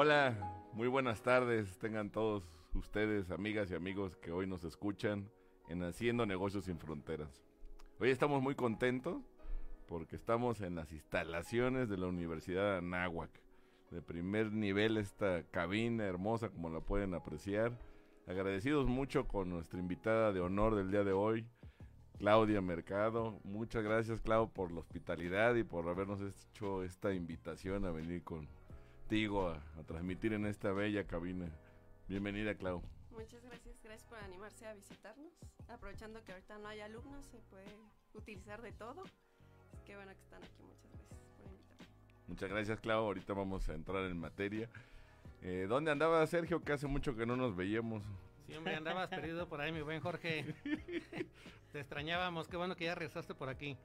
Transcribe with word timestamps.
Hola, 0.00 0.68
muy 0.74 0.86
buenas 0.86 1.22
tardes. 1.22 1.76
Tengan 1.78 2.10
todos 2.10 2.44
ustedes, 2.74 3.32
amigas 3.32 3.68
y 3.72 3.74
amigos 3.74 4.16
que 4.16 4.30
hoy 4.30 4.46
nos 4.46 4.62
escuchan 4.62 5.28
en 5.68 5.82
Haciendo 5.82 6.24
Negocios 6.24 6.66
sin 6.66 6.78
Fronteras. 6.78 7.42
Hoy 7.98 8.10
estamos 8.10 8.40
muy 8.40 8.54
contentos 8.54 9.22
porque 9.88 10.14
estamos 10.14 10.60
en 10.60 10.76
las 10.76 10.92
instalaciones 10.92 11.88
de 11.88 11.96
la 11.96 12.06
Universidad 12.06 12.74
de 12.74 12.78
Anáhuac. 12.78 13.30
De 13.90 14.02
primer 14.02 14.52
nivel 14.52 14.98
esta 14.98 15.44
cabina 15.44 16.04
hermosa 16.04 16.50
como 16.50 16.68
la 16.68 16.80
pueden 16.80 17.14
apreciar. 17.14 17.72
Agradecidos 18.26 18.86
mucho 18.86 19.26
con 19.26 19.48
nuestra 19.48 19.78
invitada 19.78 20.32
de 20.32 20.40
honor 20.40 20.74
del 20.74 20.90
día 20.90 21.04
de 21.04 21.12
hoy, 21.12 21.46
Claudia 22.18 22.60
Mercado. 22.60 23.40
Muchas 23.44 23.82
gracias, 23.82 24.20
Clau, 24.20 24.52
por 24.52 24.70
la 24.70 24.80
hospitalidad 24.80 25.54
y 25.54 25.64
por 25.64 25.88
habernos 25.88 26.20
hecho 26.20 26.82
esta 26.82 27.14
invitación 27.14 27.86
a 27.86 27.90
venir 27.90 28.22
contigo 28.22 29.48
a, 29.48 29.62
transmitir 29.86 30.34
en 30.34 30.44
esta 30.44 30.72
bella 30.72 31.06
cabina. 31.06 31.48
Bienvenida, 32.08 32.54
Clau. 32.54 32.82
Muchas 33.10 33.42
gracias, 33.42 33.80
gracias 33.82 34.06
por 34.06 34.18
animarse 34.18 34.66
a 34.66 34.74
visitarnos. 34.74 35.32
Aprovechando 35.68 36.22
que 36.24 36.32
ahorita 36.32 36.58
no 36.58 36.68
hay 36.68 36.80
alumnos, 36.80 37.24
se 37.24 37.38
puede 37.48 37.74
utilizar 38.12 38.60
de 38.60 38.72
todo. 38.72 39.02
Así 39.02 39.78
que 39.86 39.96
bueno 39.96 40.12
que 40.12 40.20
están 40.20 40.42
aquí, 40.42 40.62
muchas 40.62 40.90
gracias. 40.90 41.07
Muchas 42.28 42.48
gracias, 42.50 42.78
Clau. 42.80 43.04
Ahorita 43.04 43.32
vamos 43.32 43.68
a 43.68 43.74
entrar 43.74 44.04
en 44.04 44.18
materia. 44.18 44.68
Eh, 45.42 45.66
¿Dónde 45.68 45.90
andaba 45.90 46.26
Sergio? 46.26 46.62
Que 46.62 46.72
hace 46.72 46.86
mucho 46.86 47.16
que 47.16 47.26
no 47.26 47.36
nos 47.36 47.56
veíamos. 47.56 48.02
Sí, 48.46 48.54
hombre, 48.54 48.76
andabas 48.76 49.08
perdido 49.08 49.48
por 49.48 49.60
ahí, 49.60 49.72
mi 49.72 49.82
buen 49.82 50.00
Jorge. 50.00 50.54
Te 51.72 51.80
extrañábamos, 51.80 52.48
qué 52.48 52.56
bueno 52.56 52.76
que 52.76 52.84
ya 52.86 52.94
regresaste 52.94 53.34
por 53.34 53.48
aquí. 53.48 53.76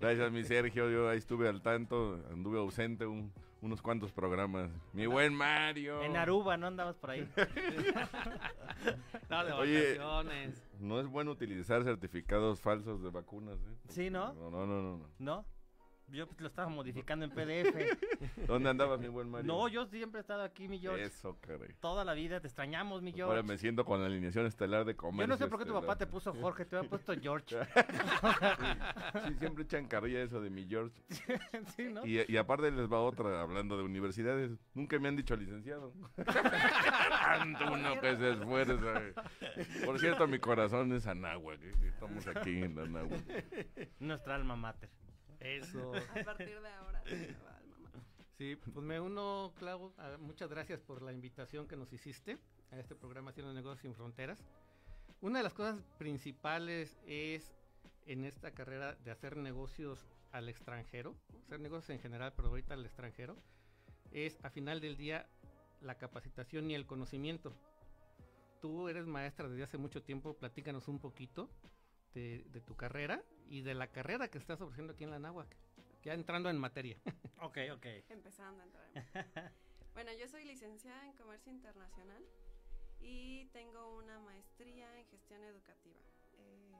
Gracias, 0.00 0.30
mi 0.32 0.44
Sergio. 0.44 0.90
Yo 0.90 1.08
ahí 1.08 1.18
estuve 1.18 1.48
al 1.48 1.62
tanto, 1.62 2.20
anduve 2.30 2.58
ausente 2.58 3.06
un- 3.06 3.32
unos 3.62 3.80
cuantos 3.82 4.12
programas. 4.12 4.70
Mi 4.92 5.06
buen 5.06 5.34
Mario. 5.34 6.02
En 6.02 6.16
Aruba, 6.16 6.56
¿no 6.56 6.66
andabas 6.68 6.96
por 6.96 7.10
ahí? 7.10 7.28
No, 9.28 9.44
de 9.44 9.52
Oye. 9.52 9.98
vacaciones. 9.98 10.62
No 10.80 11.00
es 11.00 11.06
bueno 11.06 11.32
utilizar 11.32 11.82
certificados 11.84 12.60
falsos 12.60 13.02
de 13.02 13.10
vacunas. 13.10 13.56
¿eh? 13.58 13.76
Sí, 13.88 14.10
¿no? 14.10 14.32
No, 14.34 14.50
no, 14.50 14.66
no, 14.66 14.82
no. 14.82 15.06
no. 15.18 15.44
Yo 16.10 16.26
pues, 16.26 16.40
lo 16.40 16.48
estaba 16.48 16.68
modificando 16.68 17.24
en 17.26 17.30
PDF. 17.34 18.46
¿Dónde 18.46 18.70
andabas, 18.70 18.98
mi 18.98 19.08
buen 19.08 19.28
Mario? 19.30 19.46
No, 19.46 19.68
yo 19.68 19.86
siempre 19.86 20.20
he 20.20 20.22
estado 20.22 20.42
aquí, 20.42 20.66
mi 20.68 20.78
George. 20.78 21.04
Eso, 21.04 21.38
caray. 21.40 21.74
Toda 21.80 22.04
la 22.04 22.14
vida 22.14 22.40
te 22.40 22.46
extrañamos, 22.46 23.02
mi 23.02 23.10
Ahora 23.20 23.34
George. 23.36 23.42
me 23.52 23.58
siento 23.58 23.84
con 23.84 24.00
la 24.00 24.06
alineación 24.06 24.46
estelar 24.46 24.84
de 24.84 24.96
comercio. 24.96 25.24
Yo 25.26 25.28
no 25.28 25.36
sé 25.36 25.46
por 25.48 25.58
qué 25.58 25.66
tu 25.66 25.74
papá 25.74 25.96
te 25.96 26.06
puso 26.06 26.32
Jorge, 26.34 26.64
te 26.64 26.76
había 26.76 26.88
puesto 26.88 27.14
George. 27.20 27.56
Sí, 29.28 29.34
siempre 29.38 29.64
echan 29.64 29.86
carrilla 29.86 30.22
eso 30.22 30.40
de 30.40 30.50
mi 30.50 30.66
George. 30.66 31.02
sí, 31.76 31.84
¿no? 31.92 32.06
Y, 32.06 32.24
y 32.28 32.36
aparte 32.36 32.70
les 32.70 32.90
va 32.90 33.00
otra, 33.00 33.40
hablando 33.40 33.76
de 33.76 33.82
universidades. 33.82 34.50
Nunca 34.74 34.98
me 34.98 35.08
han 35.08 35.16
dicho 35.16 35.36
licenciado. 35.36 35.92
Tanto 36.24 37.72
uno 37.72 38.00
que 38.00 38.16
se 38.16 38.30
esfuerza. 38.32 39.00
Por 39.84 39.98
cierto, 39.98 40.26
mi 40.26 40.38
corazón 40.38 40.92
es 40.92 41.06
Anáhuac. 41.06 41.60
¿eh? 41.62 41.72
Estamos 41.88 42.26
aquí 42.26 42.62
en 42.62 42.78
Anáhuac. 42.78 43.20
Nuestra 44.00 44.34
alma 44.34 44.56
mater. 44.56 44.90
Eso. 45.40 45.92
A 46.20 46.24
partir 46.24 46.60
de 46.60 46.68
ahora, 46.68 47.02
se 47.04 47.32
va 47.44 47.56
al 47.58 47.66
mamá. 47.68 47.90
Sí, 48.36 48.56
pues 48.56 48.76
me 48.84 49.00
uno, 49.00 49.52
Clau. 49.58 49.92
a- 49.98 50.16
muchas 50.18 50.48
gracias 50.50 50.80
por 50.80 51.02
la 51.02 51.12
invitación 51.12 51.66
que 51.66 51.76
nos 51.76 51.92
hiciste 51.92 52.38
a 52.70 52.78
este 52.78 52.94
programa 52.94 53.30
Haciendo 53.30 53.52
Negocios 53.52 53.80
sin 53.82 53.94
Fronteras. 53.94 54.44
Una 55.20 55.38
de 55.40 55.42
las 55.44 55.54
cosas 55.54 55.80
principales 55.98 56.96
es 57.06 57.52
en 58.06 58.24
esta 58.24 58.52
carrera 58.52 58.94
de 58.94 59.10
hacer 59.10 59.36
negocios 59.36 60.06
al 60.32 60.48
extranjero, 60.48 61.14
hacer 61.46 61.60
negocios 61.60 61.90
en 61.90 62.00
general, 62.00 62.32
pero 62.36 62.48
ahorita 62.48 62.74
al 62.74 62.84
extranjero, 62.84 63.36
es 64.12 64.38
a 64.44 64.50
final 64.50 64.80
del 64.80 64.96
día 64.96 65.26
la 65.80 65.96
capacitación 65.98 66.70
y 66.70 66.74
el 66.74 66.86
conocimiento. 66.86 67.52
Tú 68.60 68.88
eres 68.88 69.06
maestra 69.06 69.48
desde 69.48 69.62
hace 69.64 69.78
mucho 69.78 70.02
tiempo, 70.02 70.34
platícanos 70.34 70.88
un 70.88 70.98
poquito 71.00 71.48
de, 72.14 72.44
de 72.48 72.60
tu 72.60 72.76
carrera 72.76 73.22
y 73.48 73.62
de 73.62 73.74
la 73.74 73.88
carrera 73.88 74.28
que 74.28 74.38
estás 74.38 74.60
ofreciendo 74.60 74.92
aquí 74.92 75.04
en 75.04 75.10
la 75.10 75.18
Náhuac, 75.18 75.54
ya 76.02 76.14
entrando 76.14 76.50
en 76.50 76.58
materia. 76.58 76.98
Ok, 77.40 77.58
ok. 77.72 77.86
Empezando 78.08 78.62
a 78.62 78.66
entrar. 78.66 79.52
Bueno, 79.94 80.12
yo 80.12 80.28
soy 80.28 80.44
licenciada 80.44 81.06
en 81.06 81.12
Comercio 81.14 81.50
Internacional 81.50 82.24
y 83.00 83.46
tengo 83.46 83.96
una 83.96 84.20
maestría 84.20 84.96
en 84.96 85.06
gestión 85.06 85.42
educativa. 85.42 85.98
Eh, 86.38 86.70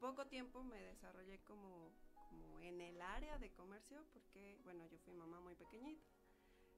poco 0.00 0.26
tiempo 0.26 0.64
me 0.64 0.76
desarrollé 0.80 1.38
como, 1.44 1.92
como 2.28 2.60
en 2.60 2.80
el 2.80 3.00
área 3.00 3.38
de 3.38 3.50
comercio 3.50 4.04
porque, 4.12 4.58
bueno, 4.64 4.84
yo 4.86 4.98
fui 4.98 5.14
mamá 5.14 5.38
muy 5.40 5.54
pequeñita. 5.54 6.04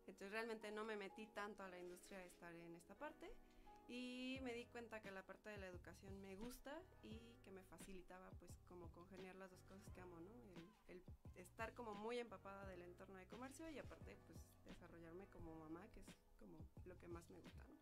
Entonces 0.00 0.30
realmente 0.30 0.70
no 0.72 0.84
me 0.84 0.96
metí 0.96 1.26
tanto 1.28 1.62
a 1.62 1.68
la 1.68 1.78
industria 1.78 2.18
de 2.18 2.26
estar 2.26 2.54
en 2.54 2.74
esta 2.74 2.94
parte 2.94 3.30
y 3.88 4.38
me 4.42 4.52
di 4.52 4.66
cuenta 4.66 5.00
que 5.00 5.10
la 5.10 5.22
parte 5.22 5.48
de 5.48 5.56
la 5.56 5.66
educación 5.66 6.20
me 6.20 6.36
gusta 6.36 6.78
y 7.02 7.18
que 7.42 7.50
me 7.50 7.62
facilitaba 7.64 8.30
pues 8.38 8.52
como 8.68 8.90
congeniar 8.92 9.34
las 9.36 9.50
dos 9.50 9.62
cosas 9.64 9.88
que 9.94 10.00
amo, 10.00 10.20
¿no? 10.20 10.30
El, 10.88 11.02
el 11.34 11.42
estar 11.42 11.72
como 11.72 11.94
muy 11.94 12.18
empapada 12.18 12.66
del 12.66 12.82
entorno 12.82 13.16
de 13.16 13.26
comercio 13.26 13.68
y 13.70 13.78
aparte 13.78 14.16
pues 14.26 14.38
desarrollarme 14.66 15.26
como 15.28 15.54
mamá, 15.54 15.88
que 15.94 16.00
es 16.00 16.06
como 16.38 16.58
lo 16.84 16.98
que 16.98 17.08
más 17.08 17.28
me 17.30 17.40
gusta, 17.40 17.66
¿no? 17.66 17.78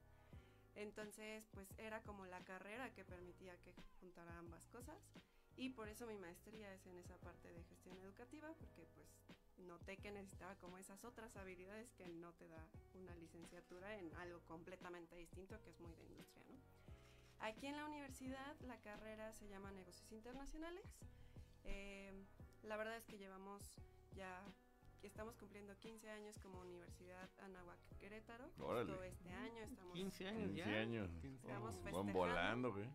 Entonces 0.77 1.45
pues 1.53 1.69
era 1.79 2.01
como 2.03 2.25
la 2.27 2.43
carrera 2.45 2.95
que 2.95 3.05
permitía 3.05 3.57
que 3.63 3.75
juntara 4.01 4.39
ambas 4.39 4.65
cosas 4.69 4.99
y 5.57 5.71
por 5.71 5.89
eso 5.89 6.07
mi 6.07 6.19
maestría 6.19 6.73
es 6.75 6.87
en 6.87 6.97
esa 6.99 7.17
parte 7.19 7.53
de 7.53 7.63
gestión 7.65 7.99
educativa 8.01 8.53
porque 8.59 8.87
pues 8.95 9.09
noté 9.59 9.97
que 9.97 10.11
necesitaba 10.11 10.55
como 10.57 10.77
esas 10.79 11.03
otras 11.05 11.35
habilidades 11.37 11.91
que 11.95 12.07
no 12.09 12.33
te 12.35 12.47
da 12.49 12.67
una 12.95 13.15
licenciatura 13.17 13.97
en 13.99 14.15
algo 14.17 14.41
completamente 14.47 15.17
distinto 15.17 15.61
que 15.63 15.71
es 15.71 15.81
muy 15.81 15.95
de 15.95 16.05
industria, 16.05 16.45
¿no? 16.51 16.57
Aquí 17.41 17.67
en 17.67 17.77
la 17.77 17.87
universidad 17.87 18.57
la 18.61 18.79
carrera 18.81 19.33
se 19.33 19.49
llama 19.49 19.71
Negocios 19.73 20.11
Internacionales. 20.13 20.85
Eh, 21.65 22.13
la 22.63 22.77
verdad 22.77 22.97
es 22.97 23.05
que 23.07 23.19
llevamos 23.19 23.63
ya, 24.15 24.43
estamos 25.03 25.37
cumpliendo 25.37 25.77
15 25.79 26.09
años 26.11 26.39
como 26.39 26.61
Universidad 26.61 27.29
Anáhuac 27.41 27.79
Querétaro. 27.99 28.51
Justo 28.59 29.03
este 29.03 29.31
año 29.33 29.63
estamos 29.63 29.95
15 29.95 30.29
años 30.29 30.49
15 30.51 30.57
ya. 30.57 30.67
años. 30.81 31.11
Estamos 31.25 31.75
Van 31.75 31.83
festejando. 31.85 32.13
volando, 32.13 32.73
güey. 32.73 32.89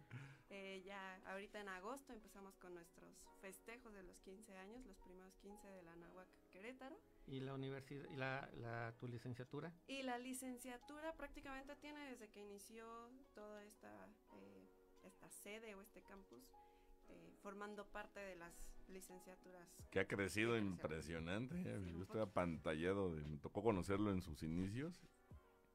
Eh, 0.54 0.82
ya 0.86 1.16
ahorita 1.32 1.62
en 1.62 1.70
agosto 1.70 2.12
empezamos 2.12 2.58
con 2.58 2.74
nuestros 2.74 3.10
festejos 3.40 3.94
de 3.94 4.04
los 4.04 4.20
15 4.20 4.58
años, 4.58 4.86
los 4.86 4.98
primeros 5.00 5.34
15 5.38 5.66
de 5.66 5.82
la 5.84 5.94
Anáhuac 5.94 6.28
Querétaro. 6.52 7.00
Y 7.26 7.40
la 7.40 7.54
universidad, 7.54 8.04
y 8.12 8.18
la, 8.18 8.50
la- 8.58 8.94
tu 9.00 9.08
licenciatura. 9.08 9.72
Y 9.88 10.02
la 10.04 10.18
licenciatura 10.20 11.14
prácticamente 11.16 11.76
tiene 11.78 12.06
desde 12.10 12.30
que 12.30 12.42
inició 12.42 12.86
toda 13.34 13.64
esta, 13.64 14.10
eh, 14.34 14.68
esta 15.04 15.30
sede 15.30 15.74
o 15.76 15.82
este 15.82 16.02
campus, 16.02 16.44
eh, 17.08 17.34
formando 17.42 17.86
parte 17.88 18.20
de 18.20 18.36
las 18.36 18.54
licenciaturas. 18.90 19.70
Que 19.90 20.02
ha 20.02 20.08
crecido 20.08 20.58
impresionante. 20.58 21.56
¿eh? 21.62 21.80
Sí, 21.80 21.92
Yo 21.92 21.96
un 21.96 22.02
estoy 22.02 22.20
poco. 22.20 22.22
apantallado. 22.30 23.16
De, 23.16 23.24
me 23.24 23.38
tocó 23.38 23.64
conocerlo 23.64 24.12
en 24.12 24.22
sus 24.22 24.44
inicios. 24.44 25.02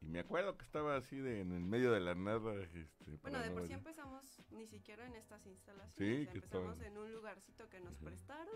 Y 0.06 0.08
me 0.08 0.20
acuerdo 0.20 0.56
que 0.56 0.64
estaba 0.64 0.94
así 0.96 1.18
de, 1.18 1.40
en 1.40 1.50
el 1.50 1.64
medio 1.64 1.90
de 1.90 1.98
la 1.98 2.14
nada. 2.14 2.54
Este, 2.62 3.16
Bueno, 3.22 3.40
de 3.40 3.50
por 3.50 3.66
sí 3.66 3.72
empezamos 3.72 4.40
ni 4.50 4.68
siquiera 4.68 5.04
en 5.04 5.16
estas 5.16 5.44
instalaciones. 5.46 5.96
Sí, 5.96 6.04
o 6.04 6.24
sea, 6.24 6.32
que 6.32 6.38
empezamos 6.38 6.80
en 6.80 6.96
un 6.96 7.12
lugarcito 7.12 7.68
que 7.68 7.80
nos 7.80 7.96
prestaron 7.96 8.54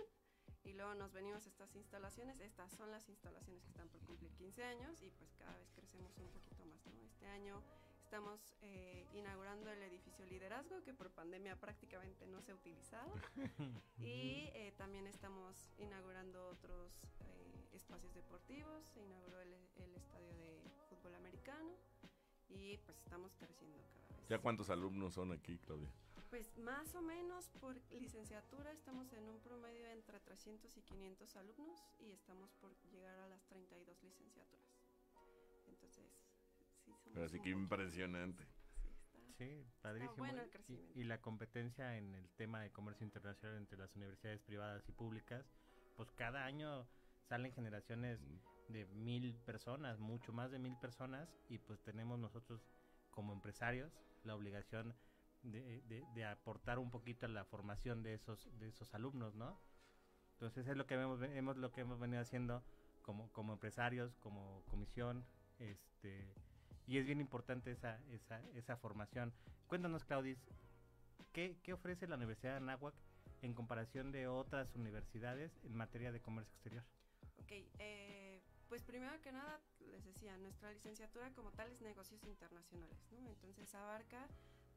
y 0.62 0.74
luego 0.74 0.94
nos 0.94 1.12
venimos 1.12 1.44
a 1.44 1.48
estas 1.48 1.74
instalaciones. 1.74 2.38
Estas 2.38 2.70
son 2.70 2.92
las 2.92 3.08
instalaciones 3.08 3.62
que 3.64 3.68
están 3.70 3.88
por 3.88 4.00
cumplir 4.02 4.30
15 4.34 4.62
años 4.62 5.02
y 5.02 5.10
pues 5.10 5.34
cada 5.34 5.56
vez 5.56 5.72
crecemos 5.74 6.16
un 6.18 6.28
poquito 6.28 6.64
más, 6.66 6.86
¿no? 6.86 7.02
Este 7.04 7.26
año 7.26 7.60
estamos 8.04 8.54
eh, 8.62 9.04
inaugurando 9.12 9.70
el 9.72 9.82
edificio 9.82 10.24
Liderazgo 10.26 10.82
que 10.84 10.94
por 10.94 11.10
pandemia 11.10 11.56
prácticamente 11.56 12.28
no 12.28 12.40
se 12.42 12.52
ha 12.52 12.54
utilizado 12.54 13.12
y 13.98 14.50
eh, 14.54 14.72
también 14.76 15.08
estamos 15.08 15.56
inaugurando 15.78 16.46
otros 16.46 16.92
eh, 17.24 17.68
espacios 17.72 18.14
deportivos. 18.14 18.86
Se 18.86 19.00
inauguró 19.00 19.40
el, 19.40 19.52
el 19.76 19.96
estadio 19.96 20.32
de 20.34 20.69
fútbol 21.00 21.14
americano 21.16 21.70
y 22.48 22.76
pues 22.78 22.98
estamos 22.98 23.34
creciendo 23.36 23.78
cada 23.94 24.18
vez. 24.18 24.28
¿Ya 24.28 24.38
cuántos 24.38 24.70
alumnos 24.70 25.14
son 25.14 25.32
aquí, 25.32 25.58
Claudia? 25.58 25.88
Pues 26.28 26.56
más 26.58 26.94
o 26.94 27.02
menos 27.02 27.48
por 27.60 27.76
licenciatura 27.90 28.70
estamos 28.72 29.12
en 29.12 29.24
un 29.24 29.40
promedio 29.40 29.86
entre 29.88 30.20
300 30.20 30.76
y 30.76 30.82
500 30.82 31.36
alumnos 31.36 31.80
y 31.98 32.12
estamos 32.12 32.52
por 32.60 32.70
llegar 32.92 33.18
a 33.18 33.28
las 33.28 33.42
32 33.46 34.02
licenciaturas. 34.02 34.66
Entonces, 35.68 35.90
sí, 36.84 36.92
somos 37.04 37.16
Así 37.18 37.40
que 37.40 37.50
impresionante. 37.50 38.46
Sí, 39.38 39.66
padrísimo. 39.80 40.16
bueno 40.18 40.42
el 40.42 40.48
Y- 40.48 40.50
crecimiento. 40.50 41.00
y, 41.00 41.04
la 41.04 41.20
competencia 41.20 41.96
en 41.96 42.14
el 42.14 42.28
tema 42.32 42.60
de 42.60 42.70
comercio 42.70 43.04
internacional 43.06 43.56
entre 43.56 43.78
las 43.78 43.96
universidades 43.96 44.42
privadas 44.42 44.86
y 44.88 44.92
públicas, 44.92 45.46
pues 45.96 46.10
cada 46.12 46.44
año 46.44 46.86
salen 47.26 47.50
generaciones 47.52 48.20
de 48.72 48.86
mil 48.86 49.34
personas, 49.44 49.98
mucho 49.98 50.32
más 50.32 50.50
de 50.50 50.58
mil 50.58 50.76
personas, 50.76 51.28
y 51.48 51.58
pues 51.58 51.80
tenemos 51.82 52.18
nosotros 52.18 52.60
como 53.10 53.32
empresarios 53.32 53.92
la 54.24 54.34
obligación 54.34 54.94
de, 55.42 55.80
de- 55.82 56.04
de 56.14 56.24
aportar 56.24 56.78
un 56.78 56.90
poquito 56.90 57.26
a 57.26 57.28
la 57.28 57.44
formación 57.44 58.02
de 58.02 58.14
esos, 58.14 58.48
de 58.58 58.68
esos 58.68 58.92
alumnos, 58.94 59.34
¿no? 59.34 59.58
Entonces 60.34 60.66
es 60.68 60.76
lo 60.76 60.86
que 60.86 60.94
hemos, 60.94 61.20
hemos 61.22 61.56
lo 61.56 61.70
que 61.72 61.80
hemos 61.82 61.98
venido 61.98 62.20
haciendo 62.22 62.62
como, 63.02 63.30
como 63.32 63.52
empresarios, 63.52 64.14
como 64.16 64.62
comisión, 64.68 65.24
este 65.58 66.34
y 66.86 66.98
es 66.98 67.06
bien 67.06 67.20
importante 67.20 67.70
esa, 67.70 68.00
esa, 68.10 68.40
esa 68.54 68.76
formación. 68.76 69.32
Cuéntanos, 69.68 70.04
Claudis, 70.04 70.38
¿qué, 71.32 71.56
qué 71.62 71.72
ofrece 71.72 72.06
la 72.08 72.16
Universidad 72.16 72.52
de 72.52 72.56
Anáhuac 72.58 72.94
en 73.42 73.54
comparación 73.54 74.10
de 74.12 74.26
otras 74.26 74.74
universidades 74.74 75.52
en 75.64 75.76
materia 75.76 76.10
de 76.10 76.20
comercio 76.20 76.52
exterior? 76.54 76.82
Ok, 77.42 77.52
eh, 77.78 77.99
pues 78.70 78.84
primero 78.84 79.20
que 79.20 79.32
nada, 79.32 79.60
les 79.80 80.04
decía, 80.04 80.38
nuestra 80.38 80.70
licenciatura 80.70 81.32
como 81.32 81.50
tal 81.50 81.72
es 81.72 81.80
negocios 81.80 82.22
internacionales, 82.22 82.96
¿no? 83.10 83.28
Entonces 83.28 83.74
abarca 83.74 84.28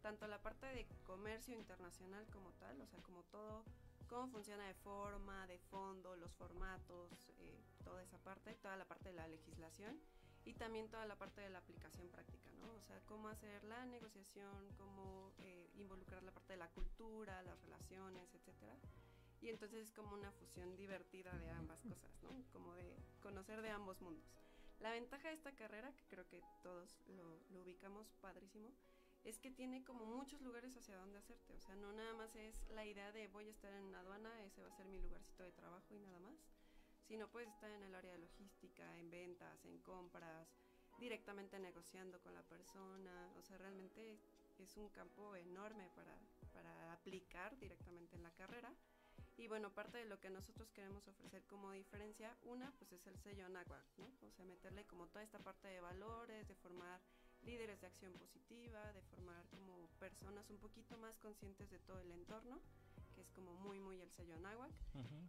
tanto 0.02 0.26
la 0.28 0.42
parte 0.42 0.66
de 0.66 0.88
comercio 1.04 1.54
internacional 1.54 2.26
como 2.32 2.52
tal, 2.54 2.82
o 2.82 2.88
sea, 2.88 3.00
como 3.04 3.22
todo, 3.26 3.64
cómo 4.08 4.28
funciona 4.30 4.66
de 4.68 4.74
forma, 4.74 5.46
de 5.46 5.60
fondo, 5.60 6.16
los 6.16 6.34
formatos, 6.34 7.30
eh, 7.38 7.64
toda 7.84 8.02
esa 8.02 8.18
parte, 8.18 8.56
toda 8.56 8.78
la 8.78 8.86
parte 8.86 9.10
de 9.10 9.16
la 9.16 9.28
legislación 9.28 10.02
y 10.44 10.56
también 10.56 10.90
toda 10.90 11.06
la 11.06 11.16
parte 11.16 11.42
de 11.42 11.52
la 11.52 11.60
aplicación 11.60 12.10
práctica, 12.10 12.52
¿no? 12.54 12.74
O 12.74 12.82
sea, 12.82 13.00
cómo 13.06 13.28
hacer 13.28 13.64
la 13.64 13.86
negociación, 13.86 14.74
cómo 14.76 15.34
eh, 15.38 15.70
involucrar 15.76 16.24
la 16.24 16.32
parte 16.32 16.54
de 16.54 16.58
la 16.58 16.70
cultura, 16.70 17.44
las 17.44 17.62
relaciones, 17.62 18.34
etcétera. 18.34 18.76
Y 19.44 19.50
entonces 19.50 19.88
es 19.88 19.92
como 19.92 20.16
una 20.16 20.32
fusión 20.32 20.74
divertida 20.78 21.38
de 21.38 21.52
ambas 21.52 21.82
cosas, 21.84 22.24
¿no? 22.24 22.30
Como 22.54 22.74
de 22.76 22.96
conocer 23.22 23.62
de 23.62 23.72
ambos 23.72 24.00
mundos. 24.02 24.24
La 24.80 24.92
ventaja 24.92 25.28
de 25.28 25.34
esta 25.34 25.52
carrera, 25.52 25.94
que 25.98 26.06
creo 26.08 26.26
que 26.30 26.42
todos 26.62 26.98
lo, 27.08 27.42
lo 27.52 27.62
ubicamos 27.62 28.08
padrísimo, 28.22 28.72
es 29.26 29.40
que 29.40 29.52
tiene 29.52 29.84
como 29.84 30.06
muchos 30.06 30.42
lugares 30.42 30.76
hacia 30.78 30.96
donde 30.96 31.18
hacerte. 31.18 31.54
O 31.56 31.60
sea, 31.60 31.76
no 31.76 31.92
nada 31.92 32.14
más 32.14 32.34
es 32.38 32.56
la 32.70 32.86
idea 32.86 33.12
de 33.12 33.28
voy 33.28 33.48
a 33.50 33.52
estar 33.52 33.74
en 33.74 33.84
una 33.84 34.00
aduana, 34.00 34.42
ese 34.44 34.62
va 34.62 34.70
a 34.70 34.78
ser 34.78 34.86
mi 34.88 34.98
lugarcito 35.00 35.44
de 35.44 35.52
trabajo 35.52 35.94
y 35.94 36.00
nada 36.00 36.20
más. 36.20 36.36
Sino 37.06 37.28
puedes 37.28 37.50
estar 37.50 37.70
en 37.70 37.84
el 37.84 37.96
área 37.96 38.14
de 38.14 38.20
logística, 38.20 38.98
en 38.98 39.10
ventas, 39.10 39.66
en 39.66 39.78
compras, 39.80 40.48
directamente 41.00 41.60
negociando 41.60 42.22
con 42.22 42.34
la 42.34 42.44
persona. 42.44 43.30
O 43.38 43.42
sea, 43.42 43.58
realmente 43.58 44.18
es 44.58 44.78
un 44.78 44.88
campo 44.88 45.36
enorme 45.36 45.90
para, 45.96 46.18
para 46.54 46.94
aplicar 46.94 47.58
directamente 47.60 48.16
en 48.16 48.24
la 48.24 48.32
carrera. 48.32 48.74
Y 49.38 49.48
bueno, 49.48 49.72
parte 49.72 49.98
de 49.98 50.06
lo 50.06 50.20
que 50.20 50.30
nosotros 50.30 50.72
queremos 50.72 51.08
ofrecer 51.08 51.44
como 51.46 51.72
diferencia, 51.72 52.36
una, 52.44 52.72
pues 52.78 52.92
es 52.92 53.06
el 53.08 53.18
sello 53.18 53.50
NAGUAC, 53.50 53.84
¿no? 53.98 54.06
O 54.28 54.32
sea, 54.32 54.46
meterle 54.46 54.86
como 54.86 55.08
toda 55.08 55.24
esta 55.24 55.40
parte 55.40 55.68
de 55.68 55.80
valores, 55.80 56.48
de 56.48 56.56
formar 56.56 57.02
líderes 57.42 57.82
de 57.82 57.88
acción 57.88 58.14
positiva, 58.14 58.94
de 58.94 59.02
formar 59.02 59.44
como 59.50 59.88
personas 60.00 60.50
un 60.50 60.58
poquito 60.58 60.98
más 60.98 61.18
conscientes 61.18 61.70
de 61.72 61.80
todo 61.80 62.00
el 62.00 62.12
entorno, 62.12 62.60
que 63.16 63.22
es 63.22 63.30
como 63.32 63.54
muy, 63.56 63.80
muy 63.80 64.00
el 64.02 64.12
sello 64.12 64.38
NAGUAC. 64.40 64.72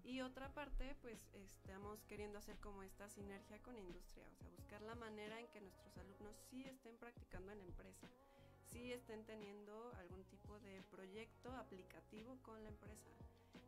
Y 0.05 0.21
otra 0.21 0.53
parte, 0.53 0.95
pues 1.01 1.19
estamos 1.33 2.05
queriendo 2.05 2.39
hacer 2.39 2.59
como 2.59 2.83
esta 2.83 3.09
sinergia 3.09 3.59
con 3.63 3.79
industria, 3.79 4.29
o 4.31 4.37
sea, 4.37 4.49
buscar 4.51 4.83
la 4.83 4.95
manera 4.95 5.41
en 5.41 5.49
que 5.49 5.61
nuestros 5.61 5.97
alumnos 5.97 6.37
sí 6.51 6.65
estén 6.65 6.97
practicando 6.99 7.53
en 7.53 7.59
la 7.59 7.65
empresa, 7.65 8.09
sí 8.71 8.93
estén 8.93 9.25
teniendo 9.25 9.93
algún 9.97 10.25
tipo 10.25 10.59
de 10.61 10.83
proyecto 10.91 11.51
aplicativo 11.57 12.39
con 12.43 12.63
la 12.63 12.69
empresa, 12.69 13.11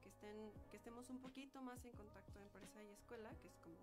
que, 0.02 0.08
estén, 0.08 0.52
que 0.70 0.76
estemos 0.76 1.08
un 1.10 1.20
poquito 1.20 1.62
más 1.62 1.84
en 1.84 1.92
contacto 1.92 2.38
de 2.38 2.44
empresa 2.44 2.82
y 2.82 2.90
escuela, 2.90 3.30
que 3.40 3.48
es 3.48 3.56
como 3.58 3.76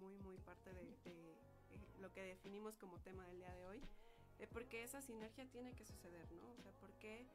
muy, 0.00 0.16
muy 0.18 0.36
parte 0.38 0.72
de, 0.72 0.84
de, 1.04 1.32
eh, 1.70 1.80
lo 2.00 2.12
que 2.12 2.22
definimos 2.22 2.76
como 2.76 2.98
tema 3.00 3.26
del 3.26 3.38
día 3.38 3.54
de 3.54 3.66
hoy, 3.66 3.80
eh, 4.38 4.46
porque 4.52 4.82
esa 4.82 5.00
sinergia 5.00 5.46
tiene 5.46 5.74
que 5.74 5.84
suceder, 5.84 6.30
¿no? 6.32 6.50
O 6.52 6.62
sea, 6.62 6.72
porque 6.80 7.26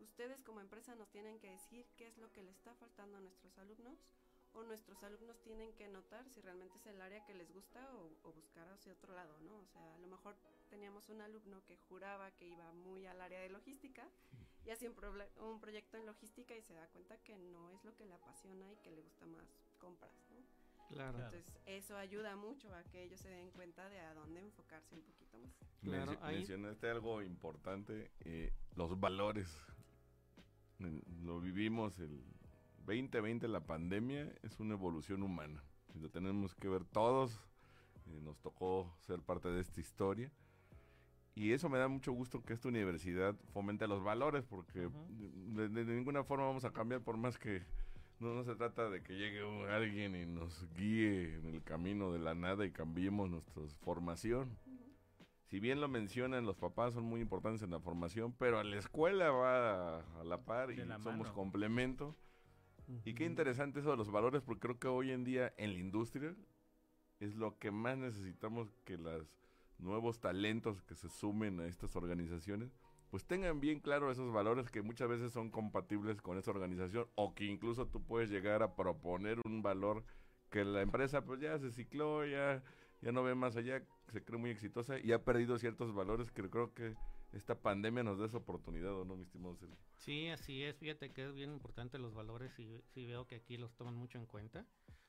ustedes 0.00 0.40
como 0.42 0.60
empresa 0.60 0.94
nos 0.94 1.08
tienen 1.10 1.38
que 1.38 1.50
decir 1.50 1.86
qué 1.96 2.06
es 2.06 2.16
lo 2.18 2.32
que 2.32 2.42
le 2.42 2.50
está 2.50 2.74
faltando 2.74 3.16
a 3.16 3.20
nuestros 3.20 3.56
alumnos 3.58 3.98
o 4.54 4.62
nuestros 4.62 5.02
alumnos 5.02 5.38
tienen 5.42 5.72
que 5.74 5.88
notar 5.88 6.26
si 6.30 6.40
realmente 6.40 6.78
es 6.78 6.86
el 6.86 7.00
área 7.00 7.24
que 7.26 7.34
les 7.34 7.52
gusta 7.52 7.86
o, 7.94 8.28
o, 8.28 8.32
buscar 8.32 8.66
hacia 8.68 8.92
otro 8.92 9.14
lado, 9.14 9.38
¿no? 9.40 9.58
O 9.58 9.66
sea, 9.66 9.94
a 9.94 9.98
lo 9.98 10.06
mejor 10.06 10.34
teníamos 10.70 11.08
un 11.10 11.20
alumno 11.20 11.62
que 11.66 11.76
juraba 11.88 12.30
que 12.32 12.46
iba 12.46 12.72
muy 12.72 13.06
al 13.06 13.20
área 13.20 13.40
de 13.40 13.50
logística 13.50 14.08
y 14.66 14.70
hacía 14.70 14.90
un, 14.90 14.96
un 15.44 15.60
proyecto 15.60 15.96
en 15.96 16.06
logística 16.06 16.56
y 16.56 16.62
se 16.62 16.74
da 16.74 16.86
cuenta 16.88 17.16
que 17.18 17.38
no 17.38 17.70
es 17.70 17.84
lo 17.84 17.94
que 17.94 18.04
le 18.04 18.14
apasiona 18.14 18.72
y 18.72 18.76
que 18.78 18.90
le 18.90 19.00
gusta 19.00 19.24
más 19.26 19.46
compras, 19.78 20.12
¿no? 20.30 20.36
Claro. 20.88 21.18
Entonces, 21.18 21.52
eso 21.66 21.96
ayuda 21.96 22.36
mucho 22.36 22.72
a 22.74 22.82
que 22.84 23.02
ellos 23.02 23.20
se 23.20 23.28
den 23.28 23.50
cuenta 23.50 23.88
de 23.88 24.00
a 24.00 24.14
dónde 24.14 24.40
enfocarse 24.40 24.94
un 24.94 25.02
poquito 25.02 25.38
más. 25.38 25.52
Claro, 25.82 26.12
Menci 26.12 26.24
ahí... 26.24 26.36
Mencionaste 26.36 26.90
algo 26.90 27.22
importante, 27.22 28.10
eh, 28.20 28.52
los 28.74 28.98
valores. 28.98 29.48
Lo 30.78 31.40
vivimos 31.40 31.98
el 31.98 32.22
2020, 32.86 33.48
la 33.48 33.60
pandemia, 33.60 34.32
es 34.42 34.60
una 34.60 34.74
evolución 34.74 35.22
humana. 35.22 35.62
Lo 35.94 36.10
tenemos 36.10 36.54
que 36.54 36.68
ver 36.68 36.84
todos. 36.84 37.32
Eh, 38.06 38.20
nos 38.20 38.38
tocó 38.40 38.94
ser 39.00 39.20
parte 39.22 39.48
de 39.48 39.60
esta 39.60 39.80
historia. 39.80 40.30
Y 41.36 41.52
eso 41.52 41.68
me 41.68 41.76
da 41.76 41.86
mucho 41.86 42.12
gusto 42.12 42.42
que 42.42 42.54
esta 42.54 42.68
universidad 42.68 43.36
fomente 43.52 43.86
los 43.86 44.02
valores, 44.02 44.42
porque 44.46 44.86
uh 44.86 44.90
-huh. 44.90 45.54
de, 45.54 45.68
de, 45.68 45.84
de, 45.84 45.94
ninguna 45.94 46.24
forma 46.24 46.46
vamos 46.46 46.64
a 46.64 46.72
cambiar, 46.72 47.02
por 47.02 47.18
más 47.18 47.36
que 47.36 47.62
no, 48.20 48.32
no 48.34 48.42
se 48.42 48.56
trata 48.56 48.88
de 48.88 49.02
que 49.02 49.12
llegue 49.12 49.44
un, 49.44 49.68
alguien 49.68 50.16
y 50.16 50.24
nos 50.24 50.66
guíe 50.74 51.34
en 51.34 51.44
el 51.44 51.62
camino 51.62 52.10
de 52.10 52.20
la 52.20 52.34
nada 52.34 52.64
y 52.64 52.70
cambiemos 52.72 53.28
nuestra 53.28 53.62
formación. 53.82 54.48
Uh 54.66 54.70
-huh. 54.70 55.26
Si 55.44 55.60
bien 55.60 55.82
lo 55.82 55.88
mencionan, 55.88 56.46
los 56.46 56.56
papás 56.56 56.94
son 56.94 57.04
muy 57.04 57.20
importantes 57.20 57.62
en 57.62 57.70
la 57.70 57.80
formación, 57.80 58.32
pero 58.32 58.58
a 58.58 58.64
la 58.64 58.78
escuela 58.78 59.30
va 59.30 59.98
a, 59.98 60.20
a 60.20 60.24
la 60.24 60.38
par 60.38 60.70
y 60.70 60.76
la 60.76 60.98
somos 61.00 61.26
mano. 61.28 61.34
complemento. 61.34 62.16
Uh 62.88 62.92
-huh. 62.94 63.00
Y 63.04 63.12
qué 63.14 63.26
interesante 63.26 63.80
eso 63.80 63.90
de 63.90 63.98
los 63.98 64.10
valores, 64.10 64.40
porque 64.40 64.60
creo 64.60 64.78
que 64.78 64.88
hoy 64.88 65.10
en 65.10 65.22
día 65.22 65.52
en 65.58 65.74
la 65.74 65.80
industria 65.80 66.34
es 67.20 67.34
lo 67.34 67.58
que 67.58 67.70
más 67.70 67.98
necesitamos 67.98 68.72
que 68.86 68.96
los 68.96 69.26
nuevos 69.78 70.20
talentos 70.20 70.82
que 70.82 70.94
se 70.94 71.08
sumen 71.08 71.60
a 71.60 71.66
estas 71.66 71.96
organizaciones 71.96 72.76
pues 73.10 73.24
tengan 73.24 73.60
bien 73.60 73.80
claro 73.80 74.10
esos 74.10 74.32
valores 74.32 74.70
que 74.70 74.82
muchas 74.82 75.08
veces 75.08 75.32
son 75.32 75.50
compatibles 75.50 76.20
con 76.20 76.38
esa 76.38 76.50
organización 76.50 77.06
o 77.14 77.34
que 77.34 77.44
incluso 77.44 77.86
tú 77.86 78.02
puedes 78.02 78.30
llegar 78.30 78.62
a 78.62 78.74
proponer 78.74 79.38
un 79.44 79.62
valor 79.62 80.04
que 80.50 80.64
la 80.64 80.82
empresa 80.82 81.24
pues 81.24 81.40
ya 81.40 81.58
se 81.58 81.70
cicló, 81.70 82.26
ya, 82.26 82.62
ya 83.00 83.12
no 83.12 83.22
ve 83.22 83.34
más 83.34 83.56
allá, 83.56 83.82
se 84.08 84.24
cree 84.24 84.38
muy 84.38 84.50
exitosa 84.50 84.98
y 84.98 85.12
ha 85.12 85.24
perdido 85.24 85.58
ciertos 85.58 85.94
valores 85.94 86.30
que 86.30 86.48
creo 86.48 86.72
que 86.74 86.94
esta 87.32 87.60
pandemia 87.60 88.02
nos 88.02 88.18
da 88.18 88.26
esa 88.26 88.38
oportunidad, 88.38 88.92
¿o 88.94 89.04
no, 89.04 89.16
mi 89.16 89.24
estimado 89.24 89.56
Sergio? 89.56 89.76
Sí, 89.96 90.28
así 90.28 90.62
es, 90.62 90.76
fíjate 90.76 91.12
que 91.12 91.26
es 91.26 91.34
bien 91.34 91.52
importante 91.52 91.98
los 91.98 92.14
valores 92.14 92.58
y 92.58 92.80
sí 92.94 93.06
veo 93.06 93.26
que 93.26 93.36
aquí 93.36 93.56
los 93.56 93.74
toman 93.76 93.94
mucho 93.94 94.18
en 94.18 94.26
cuenta, 94.26 94.64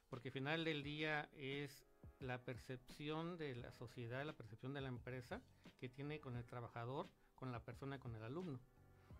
porque 0.09 0.29
al 0.29 0.33
final 0.33 0.65
del 0.65 0.83
día 0.83 1.29
es 1.33 1.85
la 2.19 2.43
percepción 2.43 3.37
de 3.37 3.55
la 3.55 3.71
sociedad, 3.71 4.25
la 4.25 4.33
percepción 4.33 4.73
de 4.73 4.81
la 4.81 4.87
empresa 4.87 5.41
que 5.79 5.89
tiene 5.89 6.19
con 6.19 6.35
el 6.35 6.45
trabajador, 6.45 7.07
con 7.35 7.51
la 7.51 7.63
persona, 7.63 7.99
con 7.99 8.15
el 8.15 8.23
alumno. 8.23 8.59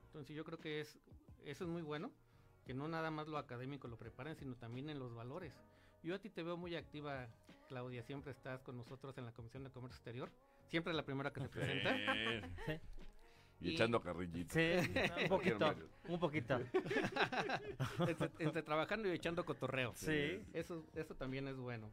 Entonces 0.06 0.36
yo 0.36 0.44
creo 0.44 0.58
que 0.60 0.82
es, 0.82 0.98
eso 1.46 1.64
es 1.64 1.70
muy 1.70 1.82
bueno, 1.84 2.12
que 2.66 2.74
no 2.74 2.88
nada 2.88 3.12
más 3.12 3.28
lo 3.28 3.38
académico 3.38 3.88
lo 3.88 3.98
preparen, 3.98 4.36
sino 4.36 4.56
también 4.56 4.90
en 4.90 5.00
los 5.00 5.14
valores. 5.14 5.54
Yo 6.04 6.16
a 6.16 6.20
ti 6.20 6.30
te 6.30 6.44
veo 6.44 6.58
muy 6.58 6.76
activa, 6.76 7.28
Claudia, 7.68 8.02
siempre 8.04 8.32
estás 8.32 8.62
con 8.64 8.78
nosotros 8.78 9.18
en 9.18 9.26
la 9.26 9.32
Comisión 9.34 9.64
de 9.64 9.70
Comercio 9.72 9.96
Exterior, 9.98 10.32
Siempre 10.70 10.92
la 10.94 11.06
primera 11.06 11.32
que 11.32 11.40
se 11.42 11.48
presenta. 11.50 11.96
Sí. 12.66 12.74
Y, 13.60 13.70
Y- 13.70 13.74
echando 13.74 14.00
carrillito. 14.02 14.54
Sí, 14.54 14.60
un 15.24 15.30
poquito, 15.30 15.76
un 16.10 16.20
poquito. 16.20 16.60
entre, 18.08 18.30
entre 18.38 18.62
trabajando 18.62 19.08
y 19.08 19.12
echando 19.14 19.44
cotorreo. 19.46 19.94
Sí. 19.96 20.44
Eso, 20.54 20.86
eso 20.94 21.16
también 21.16 21.48
es 21.48 21.56
bueno. 21.58 21.92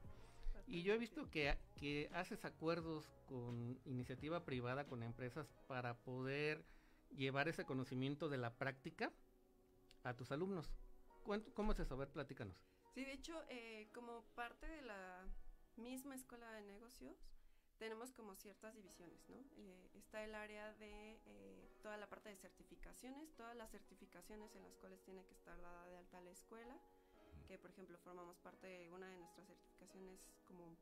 Y 0.67 0.83
yo 0.83 0.95
he 0.95 0.99
visto 0.99 1.31
que, 1.31 1.57
que 1.77 2.11
haces 2.15 2.45
acuerdos 2.45 3.11
con 3.27 3.79
iniciativa 3.85 4.45
privada, 4.45 4.87
con 4.87 5.03
empresas, 5.03 5.47
para 5.67 5.95
poder 5.99 6.65
llevar 7.11 7.49
ese 7.49 7.65
conocimiento 7.65 8.29
de 8.29 8.39
la 8.39 8.55
práctica 8.55 9.13
a 10.03 10.15
tus 10.15 10.33
alumnos. 10.33 10.71
¿Cómo 11.55 11.73
es 11.73 11.79
eso? 11.79 11.95
A 11.95 11.99
ver, 11.99 12.09
platícanos. 12.09 12.57
Sí, 12.95 13.05
de 13.05 13.13
hecho, 13.13 13.43
eh, 13.49 13.89
como 13.93 14.23
parte 14.35 14.67
de 14.67 14.83
la 14.83 15.27
misma 15.77 16.15
escuela 16.15 16.51
de 16.53 16.63
negocios, 16.63 17.17
tenemos 17.79 18.13
como 18.13 18.35
ciertas 18.37 18.75
divisiones, 18.75 19.29
¿no? 19.29 19.37
Eh, 19.57 19.91
está 19.95 20.23
el 20.23 20.35
área 20.35 20.73
de 20.75 21.19
eh, 21.27 21.71
toda 21.83 21.97
la 21.97 22.09
parte 22.09 22.29
de 22.29 22.37
certificaciones, 22.37 23.35
todas 23.35 23.57
las 23.57 23.71
certificaciones 23.71 24.55
en 24.55 24.63
las 24.63 24.77
cuales 24.77 25.03
tiene 25.03 25.25
que 25.25 25.35
estar 25.35 25.61
dada 25.61 25.87
de 25.87 25.97
alta 25.97 26.21
la 26.21 26.31
escuela, 26.31 26.79
que 27.47 27.59
por 27.59 27.71
ejemplo 27.71 27.99
formamos 27.99 28.39
parte 28.39 28.67
de 28.67 28.91
una 28.91 29.09
de 29.09 29.17
nuestras 29.17 29.47
certificaciones 29.47 30.21
como 30.47 30.77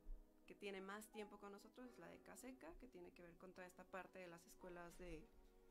que 0.47 0.55
tiene 0.55 0.81
más 0.81 1.09
tiempo 1.11 1.39
con 1.39 1.53
nosotros, 1.53 1.87
es 1.91 1.99
la 1.99 2.09
de 2.09 2.19
CASECA, 2.21 2.75
que 2.81 2.89
tiene 2.89 3.13
que 3.13 3.23
ver 3.23 3.37
con 3.37 3.53
toda 3.53 3.67
esta 3.67 3.85
parte 3.85 4.19
de 4.19 4.27
las 4.27 4.45
escuelas 4.47 4.97
de, 4.99 5.27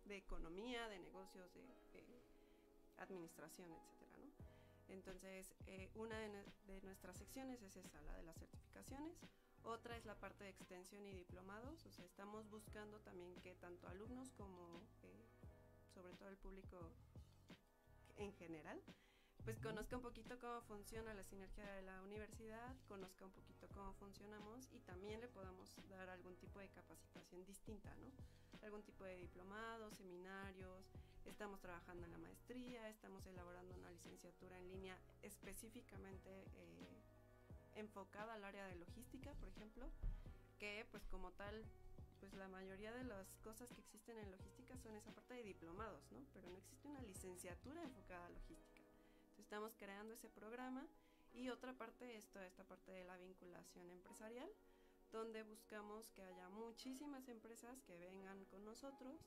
de 0.06 0.18
economía, 0.18 0.88
de 0.88 1.00
negocios, 1.00 1.54
de, 1.54 1.62
de 1.94 2.06
administración, 2.98 3.70
etcétera, 3.72 4.18
¿no? 4.20 4.32
Entonces, 4.94 5.54
eh, 5.68 5.90
una 5.96 6.18
de, 6.20 6.30
de 6.68 6.82
nuestras 6.82 7.18
secciones 7.18 7.62
es 7.62 7.76
esa, 7.76 8.02
la 8.02 8.14
de 8.14 8.24
las 8.24 8.38
certificaciones. 8.38 9.18
Otra 9.64 9.96
es 9.96 10.06
la 10.06 10.16
parte 10.16 10.44
de 10.44 10.50
extensión 10.50 11.06
y 11.06 11.14
diplomados. 11.14 11.86
O 11.86 11.92
sea, 11.92 12.06
estamos 12.06 12.50
buscando 12.50 13.00
también 13.00 13.34
que 13.42 13.56
tanto 13.56 13.88
alumnos 13.88 14.32
como, 14.32 14.82
eh, 15.04 15.26
sobre 15.94 16.14
todo 16.16 16.30
el 16.30 16.38
público 16.38 16.92
en 18.18 18.34
general, 18.34 18.82
pues 19.44 19.60
conozca 19.60 19.96
un 19.96 20.04
poquito 20.04 20.38
cómo 20.40 20.62
funciona 20.62 21.14
la 21.14 21.24
sinergia 21.24 21.66
de 21.74 21.82
la 21.82 22.02
universidad, 22.02 22.76
conozca 22.88 23.26
un 23.26 23.32
poquito 23.32 23.68
cómo 23.74 23.94
funcionamos 23.94 24.68
y 24.74 24.80
también 24.80 25.20
le 25.22 25.28
podamos 25.28 25.76
dar 25.90 26.10
algún 26.10 26.36
tipo 26.38 26.60
de 26.60 26.70
capacitación 26.70 27.46
distinta, 27.46 27.90
¿no? 27.96 28.12
Algún 28.66 28.84
tipo 28.84 29.04
de 29.04 29.18
diplomados, 29.18 29.96
seminarios, 29.96 30.86
Estamos 31.26 31.60
trabajando 31.62 32.06
en 32.06 32.12
la 32.12 32.18
maestría, 32.18 32.90
estamos 32.90 33.26
elaborando 33.26 33.76
una 33.76 33.92
licenciatura 33.92 34.58
en 34.58 34.68
línea 34.70 34.98
específicamente 35.22 36.30
eh, 36.30 37.02
enfocada 37.76 38.34
al 38.34 38.44
área 38.44 38.66
de 38.68 38.76
logística, 38.76 39.32
por 39.36 39.48
ejemplo, 39.50 39.90
que 40.58 40.86
pues 40.92 41.06
como 41.08 41.32
tal, 41.32 41.64
pues 42.20 42.34
la 42.34 42.48
mayoría 42.48 42.92
de 42.92 43.04
las 43.04 43.28
cosas 43.44 43.72
que 43.72 43.82
existen 43.82 44.18
en 44.18 44.32
logística 44.32 44.78
son 44.78 44.96
esa 44.96 45.12
parte 45.12 45.36
de 45.36 45.44
diplomados, 45.44 46.12
¿no? 46.12 46.26
Pero 46.34 46.50
no 46.50 46.58
existe 46.58 46.88
una 46.88 47.02
licenciatura 47.02 47.82
enfocada 47.84 48.26
a 48.26 48.30
logística. 48.30 48.71
Estamos 49.42 49.76
creando 49.76 50.14
ese 50.14 50.30
programa 50.30 50.86
y 51.34 51.50
otra 51.50 51.74
parte 51.74 52.16
es 52.16 52.30
toda 52.30 52.46
esta 52.46 52.64
parte 52.64 52.92
de 52.92 53.04
la 53.04 53.18
vinculación 53.18 53.90
empresarial, 53.90 54.48
donde 55.12 55.42
buscamos 55.42 56.12
que 56.12 56.22
haya 56.22 56.48
muchísimas 56.50 57.28
empresas 57.28 57.82
que 57.82 57.98
vengan 57.98 58.46
con 58.46 58.64
nosotros 58.64 59.20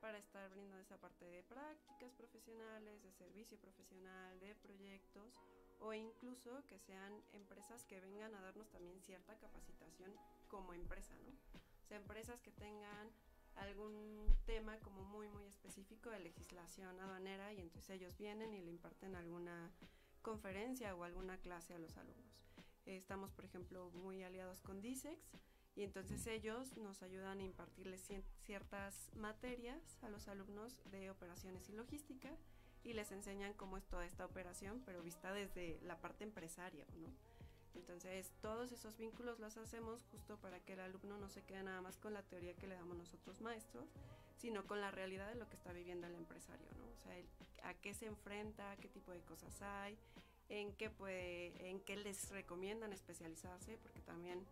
para 0.00 0.18
estar 0.18 0.48
brindando 0.50 0.78
esa 0.78 0.98
parte 0.98 1.24
de 1.24 1.42
prácticas 1.42 2.12
profesionales, 2.14 3.02
de 3.02 3.12
servicio 3.12 3.58
profesional, 3.58 4.38
de 4.38 4.54
proyectos 4.54 5.34
o 5.80 5.92
incluso 5.92 6.64
que 6.68 6.78
sean 6.78 7.12
empresas 7.32 7.84
que 7.84 8.00
vengan 8.00 8.34
a 8.36 8.40
darnos 8.40 8.70
también 8.70 9.00
cierta 9.00 9.36
capacitación 9.36 10.14
como 10.48 10.74
empresa, 10.74 11.16
¿no? 11.16 11.32
O 11.82 11.88
sea, 11.88 11.96
empresas 11.96 12.40
que 12.40 12.52
tengan 12.52 13.10
algún 13.56 14.36
tema 14.46 14.78
como 14.80 15.02
muy 15.04 15.28
muy 15.28 15.44
específico 15.46 16.10
de 16.10 16.20
legislación 16.20 16.98
aduanera 17.00 17.52
y 17.52 17.60
entonces 17.60 17.90
ellos 17.90 18.16
vienen 18.16 18.54
y 18.54 18.62
le 18.62 18.70
imparten 18.70 19.14
alguna 19.14 19.72
conferencia 20.22 20.94
o 20.94 21.04
alguna 21.04 21.38
clase 21.38 21.74
a 21.74 21.78
los 21.78 21.96
alumnos. 21.96 22.36
Eh, 22.86 22.96
estamos, 22.96 23.30
por 23.32 23.44
ejemplo, 23.44 23.90
muy 23.90 24.22
aliados 24.22 24.60
con 24.60 24.80
DISEX 24.80 25.18
y 25.74 25.82
entonces 25.82 26.26
ellos 26.26 26.76
nos 26.78 27.02
ayudan 27.02 27.40
a 27.40 27.44
impartirles 27.44 28.10
ciertas 28.44 29.10
materias 29.14 29.98
a 30.02 30.08
los 30.08 30.26
alumnos 30.28 30.80
de 30.90 31.10
operaciones 31.10 31.68
y 31.68 31.72
logística 31.72 32.36
y 32.82 32.92
les 32.92 33.10
enseñan 33.10 33.52
cómo 33.54 33.76
es 33.76 33.86
toda 33.86 34.06
esta 34.06 34.24
operación, 34.24 34.82
pero 34.86 35.02
vista 35.02 35.32
desde 35.32 35.78
la 35.82 36.00
parte 36.00 36.24
empresaria, 36.24 36.86
¿no? 36.96 37.12
Entonces, 37.76 38.32
todos 38.40 38.72
esos 38.72 38.96
vínculos 38.96 39.38
los 39.38 39.56
hacemos 39.56 40.02
justo 40.10 40.36
para 40.38 40.58
que 40.60 40.72
el 40.72 40.80
alumno 40.80 41.18
no 41.18 41.28
se 41.28 41.42
quede 41.42 41.62
nada 41.62 41.80
más 41.82 41.98
con 41.98 42.14
la 42.14 42.22
teoría 42.22 42.54
que 42.54 42.66
le 42.66 42.74
damos 42.74 42.96
nosotros 42.96 43.40
maestros, 43.40 43.88
sino 44.38 44.66
con 44.66 44.80
la 44.80 44.90
realidad 44.90 45.28
de 45.28 45.36
lo 45.36 45.48
que 45.48 45.56
está 45.56 45.72
viviendo 45.72 46.06
el 46.06 46.14
empresario, 46.14 46.66
¿no? 46.78 46.86
O 46.92 46.96
sea, 46.96 47.16
el- 47.16 47.28
a 47.62 47.74
qué 47.74 47.94
se 47.94 48.06
enfrenta, 48.06 48.76
qué 48.78 48.88
tipo 48.88 49.12
de 49.12 49.20
cosas 49.20 49.60
hay, 49.62 49.96
en 50.48 50.72
qué 50.74 50.90
puede, 50.90 51.68
en 51.68 51.80
qué 51.80 51.96
les 51.96 52.30
recomiendan 52.30 52.92
especializarse, 52.92 53.78
porque 53.78 54.00
también 54.00 54.46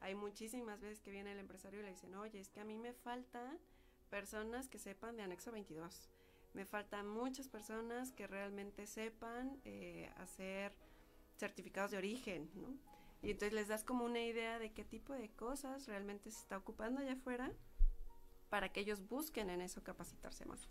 hay 0.00 0.14
muchísimas 0.14 0.80
veces 0.80 1.00
que 1.00 1.10
viene 1.10 1.32
el 1.32 1.38
empresario 1.38 1.80
y 1.80 1.82
le 1.84 1.90
dicen, 1.90 2.14
oye, 2.14 2.40
es 2.40 2.48
que 2.50 2.60
a 2.60 2.64
mí 2.64 2.78
me 2.78 2.92
faltan 2.92 3.58
personas 4.10 4.68
que 4.68 4.78
sepan 4.78 5.16
de 5.16 5.22
anexo 5.22 5.50
22. 5.52 6.08
Me 6.54 6.66
faltan 6.66 7.06
muchas 7.08 7.48
personas 7.48 8.12
que 8.12 8.26
realmente 8.26 8.86
sepan 8.86 9.58
eh, 9.64 10.10
hacer 10.16 10.74
certificados 11.46 11.90
de 11.90 11.98
origen, 11.98 12.48
¿no? 12.54 12.68
Y 13.20 13.30
entonces 13.32 13.52
les 13.52 13.66
das 13.68 13.82
como 13.82 14.04
una 14.04 14.20
idea 14.20 14.58
de 14.60 14.70
qué 14.72 14.84
tipo 14.84 15.12
de 15.12 15.28
cosas 15.30 15.88
realmente 15.88 16.30
se 16.30 16.38
está 16.38 16.56
ocupando 16.56 17.00
allá 17.00 17.14
afuera 17.14 17.50
para 18.48 18.68
que 18.70 18.78
ellos 18.80 19.08
busquen 19.08 19.50
en 19.50 19.60
eso 19.60 19.82
capacitarse 19.82 20.44
más. 20.44 20.68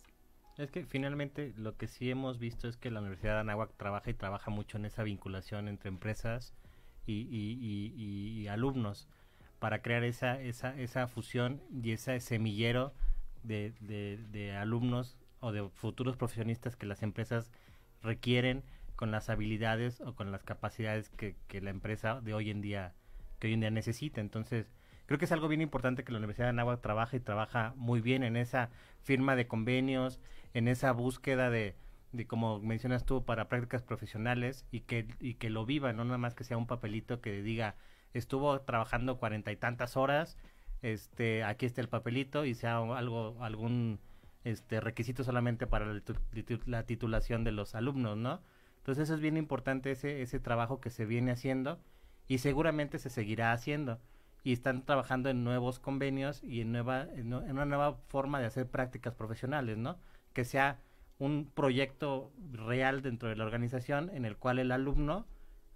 Es 0.57 0.71
que 0.71 0.85
finalmente 0.85 1.53
lo 1.57 1.75
que 1.77 1.87
sí 1.87 2.09
hemos 2.09 2.39
visto 2.39 2.67
es 2.69 2.77
que 2.77 2.89
la 2.91 2.99
Universidad 3.01 3.33
de 3.35 3.39
Anáhuac 3.41 3.75
trabaja 3.75 4.09
y 4.09 4.13
trabaja 4.13 4.49
mucho 4.49 4.77
en 4.77 4.85
esa 4.85 5.03
vinculación 5.03 5.67
entre 5.67 5.89
empresas 5.89 6.53
y, 7.05 7.21
y- 7.29 7.57
y- 7.61 8.41
y- 8.41 8.47
alumnos 8.47 9.07
para 9.59 9.81
crear 9.81 10.03
esa, 10.05 10.39
esa, 10.41 10.77
esa 10.79 11.07
fusión 11.07 11.61
y 11.83 11.91
ese 11.91 12.19
semillero 12.21 12.93
de, 13.43 13.73
de- 13.81 14.19
de 14.31 14.55
alumnos 14.55 15.17
o 15.41 15.51
de 15.51 15.67
futuros 15.69 16.15
profesionistas 16.17 16.75
que 16.75 16.85
las 16.85 17.01
empresas 17.01 17.49
requieren 18.03 18.63
con 19.01 19.09
las 19.09 19.31
habilidades 19.31 19.99
o 19.99 20.13
con 20.13 20.31
las 20.31 20.43
capacidades 20.43 21.09
que, 21.09 21.35
que 21.47 21.59
la 21.59 21.71
empresa 21.71 22.21
de 22.21 22.35
hoy 22.35 22.51
en 22.51 22.61
día 22.61 22.93
que 23.39 23.47
hoy 23.47 23.53
en 23.53 23.61
día 23.61 23.71
necesita. 23.71 24.21
Entonces, 24.21 24.71
creo 25.07 25.17
que 25.17 25.25
es 25.25 25.31
algo 25.31 25.47
bien 25.47 25.61
importante 25.61 26.03
que 26.03 26.11
la 26.11 26.19
Universidad 26.19 26.45
de 26.45 26.49
Anáhuac 26.51 26.81
trabaja 26.81 27.17
y 27.17 27.19
trabaja 27.19 27.73
muy 27.75 27.99
bien 27.99 28.23
en 28.23 28.37
esa 28.37 28.69
firma 29.01 29.35
de 29.35 29.47
convenios, 29.47 30.19
en 30.53 30.67
esa 30.67 30.91
búsqueda 30.91 31.49
de, 31.49 31.75
de 32.11 32.27
como 32.27 32.59
mencionas 32.59 33.03
tú, 33.03 33.25
para 33.25 33.49
prácticas 33.49 33.81
profesionales 33.81 34.67
y 34.69 34.81
que, 34.81 35.07
y 35.19 35.33
que 35.33 35.49
lo 35.49 35.65
viva, 35.65 35.93
no 35.93 36.05
nada 36.05 36.19
más 36.19 36.35
que 36.35 36.43
sea 36.43 36.57
un 36.57 36.67
papelito 36.67 37.21
que 37.21 37.41
diga, 37.41 37.73
estuvo 38.13 38.61
trabajando 38.61 39.17
cuarenta 39.17 39.51
y 39.51 39.55
tantas 39.55 39.97
horas, 39.97 40.37
este, 40.83 41.43
aquí 41.43 41.65
está 41.65 41.81
el 41.81 41.89
papelito 41.89 42.45
y 42.45 42.53
sea 42.53 42.77
algo, 42.77 43.43
algún 43.43 43.99
este 44.43 44.79
requisito 44.79 45.23
solamente 45.23 45.65
para 45.65 45.87
la, 45.87 45.99
titu- 45.99 46.19
titu- 46.31 46.65
la 46.67 46.85
titulación 46.85 47.43
de 47.43 47.51
los 47.51 47.73
alumnos, 47.73 48.17
¿no? 48.17 48.39
Entonces 48.81 49.03
eso 49.05 49.15
es 49.15 49.21
bien 49.21 49.37
importante 49.37 49.91
ese, 49.91 50.21
ese 50.21 50.39
trabajo 50.39 50.81
que 50.81 50.89
se 50.89 51.05
viene 51.05 51.31
haciendo 51.31 51.79
y 52.27 52.39
seguramente 52.39 52.97
se 52.99 53.09
seguirá 53.09 53.51
haciendo. 53.53 53.99
Y 54.43 54.53
están 54.53 54.83
trabajando 54.85 55.29
en 55.29 55.43
nuevos 55.43 55.77
convenios 55.79 56.43
y 56.43 56.61
en, 56.61 56.71
nueva, 56.71 57.03
en 57.03 57.31
una 57.33 57.65
nueva 57.65 57.93
forma 58.07 58.39
de 58.39 58.47
hacer 58.47 58.67
prácticas 58.67 59.13
profesionales, 59.13 59.77
¿no? 59.77 59.99
Que 60.33 60.45
sea 60.45 60.79
un 61.19 61.45
proyecto 61.53 62.31
real 62.51 63.03
dentro 63.03 63.29
de 63.29 63.35
la 63.35 63.45
organización 63.45 64.09
en 64.09 64.25
el 64.25 64.37
cual 64.37 64.57
el 64.57 64.71
alumno 64.71 65.27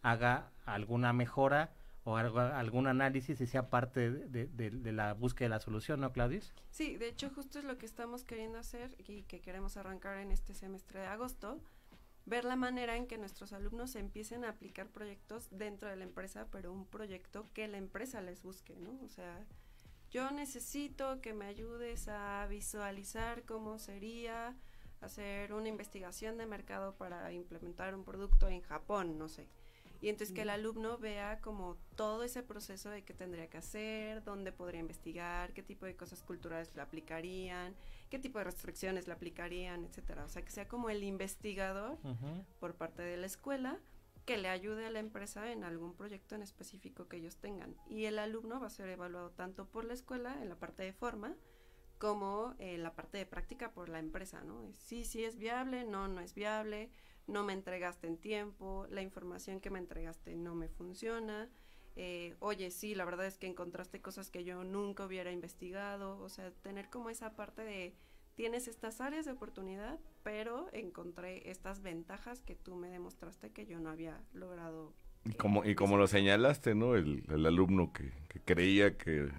haga 0.02 0.50
alguna 0.66 1.14
mejora 1.14 1.74
o 2.06 2.18
algo- 2.18 2.40
algún 2.40 2.88
análisis 2.88 3.40
y 3.42 3.46
sea 3.46 3.70
parte 3.70 4.10
de- 4.10 4.48
de- 4.48 4.72
de 4.72 4.92
la 4.92 5.14
búsqueda 5.14 5.46
de 5.46 5.50
la 5.50 5.60
solución, 5.60 6.00
¿no, 6.02 6.12
Claudius? 6.12 6.52
Sí, 6.72 6.98
de 6.98 7.10
hecho 7.10 7.30
justo 7.30 7.60
es 7.60 7.66
lo 7.66 7.78
que 7.78 7.86
estamos 7.86 8.24
queriendo 8.24 8.58
hacer 8.58 8.96
y 9.08 9.24
que 9.24 9.42
queremos 9.42 9.78
arrancar 9.78 10.18
en 10.18 10.32
este 10.32 10.56
semestre 10.56 11.02
de 11.02 11.08
agosto, 11.08 11.60
ver 12.26 12.44
la 12.44 12.56
manera 12.56 12.96
en 12.96 13.08
que 13.08 13.18
nuestros 13.18 13.54
alumnos 13.54 13.96
empiecen 13.96 14.46
a 14.46 14.50
aplicar 14.50 14.88
proyectos 14.88 15.48
dentro 15.52 15.90
de 15.90 15.96
la 15.96 16.04
empresa, 16.04 16.48
pero 16.52 16.74
un 16.74 16.86
proyecto 16.86 17.46
que 17.54 17.68
la 17.68 17.78
empresa 17.78 18.22
les 18.22 18.42
busque, 18.42 18.76
¿no? 18.76 19.00
O 19.04 19.10
sea, 19.10 19.46
yo 20.10 20.32
necesito 20.32 21.22
que 21.22 21.34
me 21.34 21.46
ayudes 21.46 22.08
a 22.08 22.48
visualizar 22.48 23.44
cómo 23.44 23.78
sería 23.80 24.56
hacer 25.02 25.54
una 25.54 25.70
investigación 25.70 26.38
de 26.38 26.46
mercado 26.46 26.96
para 26.96 27.32
implementar 27.32 27.94
un 27.94 28.04
producto 28.04 28.48
en 28.48 28.62
Japón, 28.62 29.18
no 29.18 29.30
sé. 29.30 29.48
Y 30.06 30.10
entonces 30.10 30.36
que 30.36 30.44
el 30.44 30.52
alumno 30.52 31.00
vea 31.00 31.42
como 31.42 31.78
todo 31.96 32.22
ese 32.22 32.44
proceso 32.44 32.92
de 32.92 33.04
qué 33.04 33.16
tendría 33.16 33.50
que 33.50 33.58
hacer, 33.58 34.24
dónde 34.24 34.52
podría 34.52 34.80
investigar, 34.80 35.52
qué 35.52 35.64
tipo 35.64 35.88
de 35.88 35.96
cosas 35.96 36.22
culturales 36.22 36.76
le 36.76 36.84
aplicarían, 36.84 37.74
qué 38.12 38.20
tipo 38.20 38.38
de 38.38 38.44
restricciones 38.44 39.08
le 39.08 39.14
aplicarían, 39.14 39.84
etcétera. 39.84 40.24
O 40.24 40.30
sea, 40.30 40.44
que 40.44 40.52
sea 40.52 40.68
como 40.68 40.92
el 40.92 41.04
investigador 41.04 41.98
por 42.60 42.76
parte 42.76 43.02
de 43.02 43.18
la 43.18 43.26
escuela 43.26 43.80
que 44.26 44.38
le 44.38 44.48
ayude 44.48 44.86
a 44.86 44.92
la 44.92 45.00
empresa 45.00 45.52
en 45.52 45.64
algún 45.64 45.96
proyecto 45.96 46.36
en 46.36 46.44
específico 46.44 47.08
que 47.08 47.18
ellos 47.18 47.38
tengan. 47.38 47.76
Y 47.90 48.06
el 48.06 48.20
alumno 48.20 48.60
va 48.60 48.68
a 48.68 48.70
ser 48.70 48.90
evaluado 48.90 49.32
tanto 49.32 49.66
por 49.66 49.86
la 49.86 49.96
escuela 49.96 50.40
en 50.40 50.50
la 50.50 50.60
parte 50.60 50.84
de 50.84 50.94
forma 50.94 51.36
como 51.98 52.54
en 52.60 52.84
la 52.84 52.94
parte 52.94 53.18
de 53.18 53.26
práctica 53.26 53.72
por 53.72 53.90
la 53.90 53.98
empresa, 53.98 54.44
¿no? 54.44 54.72
Sí, 54.74 55.04
sí 55.04 55.24
es 55.24 55.38
viable, 55.38 55.84
no, 55.84 56.08
no 56.08 56.22
es 56.22 56.36
viable, 56.36 56.92
no 57.28 57.44
me 57.44 57.54
entregaste 57.54 58.08
en 58.08 58.18
tiempo, 58.18 58.88
la 58.90 59.02
información 59.02 59.60
que 59.60 59.70
me 59.70 59.80
entregaste 59.80 60.36
no 60.36 60.56
me 60.56 60.70
funciona, 60.70 61.50
eh, 61.96 62.36
oye, 62.40 62.72
sí, 62.72 62.94
la 62.94 63.06
verdad 63.06 63.26
es 63.26 63.38
que 63.38 63.48
encontraste 63.48 64.02
cosas 64.02 64.30
que 64.30 64.44
yo 64.44 64.64
nunca 64.64 65.06
hubiera 65.06 65.32
investigado, 65.32 66.20
o 66.20 66.30
sea, 66.30 66.52
tener 66.52 66.90
como 66.90 67.10
esa 67.10 67.36
parte 67.36 67.64
de 67.64 67.96
tienes 68.36 68.68
estas 68.68 69.00
áreas 69.00 69.26
de 69.26 69.32
oportunidad, 69.32 69.98
pero 70.24 70.68
encontré 70.74 71.50
estas 71.50 71.82
ventajas 71.82 72.42
que 72.42 72.56
tú 72.56 72.76
me 72.76 72.90
demostraste 72.90 73.52
que 73.52 73.66
yo 73.66 73.80
no 73.80 73.90
había 73.90 74.22
logrado. 74.34 74.94
Y 75.24 75.34
como, 75.34 75.64
y 75.64 75.74
como 75.76 75.98
lo 75.98 76.08
señalaste, 76.08 76.76
¿no? 76.76 76.96
El, 76.96 77.24
alumno 77.30 77.94
que, 77.94 78.12
creía 78.44 78.98
que 78.98 79.30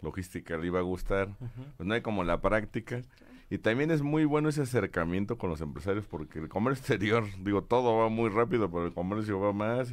logística 0.00 0.56
le 0.56 0.68
iba 0.68 0.78
a 0.78 0.82
gustar, 0.82 1.36
pues 1.76 1.86
no 1.86 1.94
hay 1.94 2.00
como 2.00 2.24
la 2.24 2.40
práctica. 2.40 3.02
Y 3.48 3.58
también 3.58 3.90
es 3.90 4.02
muy 4.02 4.24
bueno 4.24 4.48
ese 4.48 4.62
acercamiento 4.62 5.38
con 5.38 5.50
los 5.50 5.60
empresarios 5.60 6.06
porque 6.06 6.38
el 6.40 6.48
comercio 6.48 6.80
exterior, 6.94 7.24
digo, 7.40 7.62
todo 7.62 7.96
va 7.96 8.08
muy 8.08 8.28
rápido, 8.28 8.70
pero 8.70 8.86
el 8.86 8.92
comercio 8.92 9.38
va 9.40 9.52
más. 9.52 9.92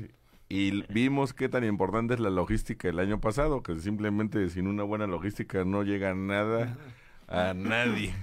Y, 0.50 0.84
vimos 0.92 1.34
qué 1.34 1.50
tan 1.50 1.64
importante 1.64 2.14
es 2.14 2.20
la 2.20 2.30
logística 2.30 2.88
el 2.88 3.00
año 3.00 3.20
pasado, 3.20 3.64
que 3.64 3.80
simplemente 3.80 4.50
sin 4.50 4.68
una 4.68 4.84
buena 4.84 5.08
logística 5.08 5.66
no 5.66 5.84
llega 5.84 6.14
nada 6.14 6.78
a 7.34 7.54
nadie. 7.54 8.14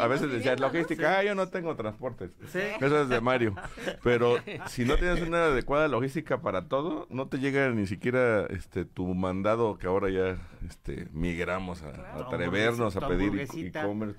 a 0.00 0.06
veces 0.08 0.30
decía 0.32 0.56
logística, 0.56 1.18
ah, 1.18 1.22
yo 1.22 1.34
no 1.34 1.48
tengo 1.48 1.76
transportes. 1.76 2.30
Eso 2.52 3.02
es 3.02 3.08
de 3.08 3.20
Mario. 3.20 3.54
Pero 4.02 4.36
si 4.68 4.84
no 4.84 4.96
tienes 4.96 5.22
una 5.22 5.44
adecuada 5.46 5.88
logística 5.88 6.40
para 6.40 6.66
todo, 6.66 7.06
no 7.10 7.28
te 7.28 7.38
llega 7.38 7.70
ni 7.70 7.86
siquiera 7.86 8.46
este 8.46 8.84
tu 8.84 9.14
mandado 9.14 9.78
que 9.78 9.86
ahora 9.86 10.10
ya 10.10 10.36
este 10.68 11.08
migramos 11.12 11.82
a, 11.82 12.18
atrevernos 12.18 12.96
a 12.96 13.08
pedir 13.08 13.40
e-commerce, 13.40 14.18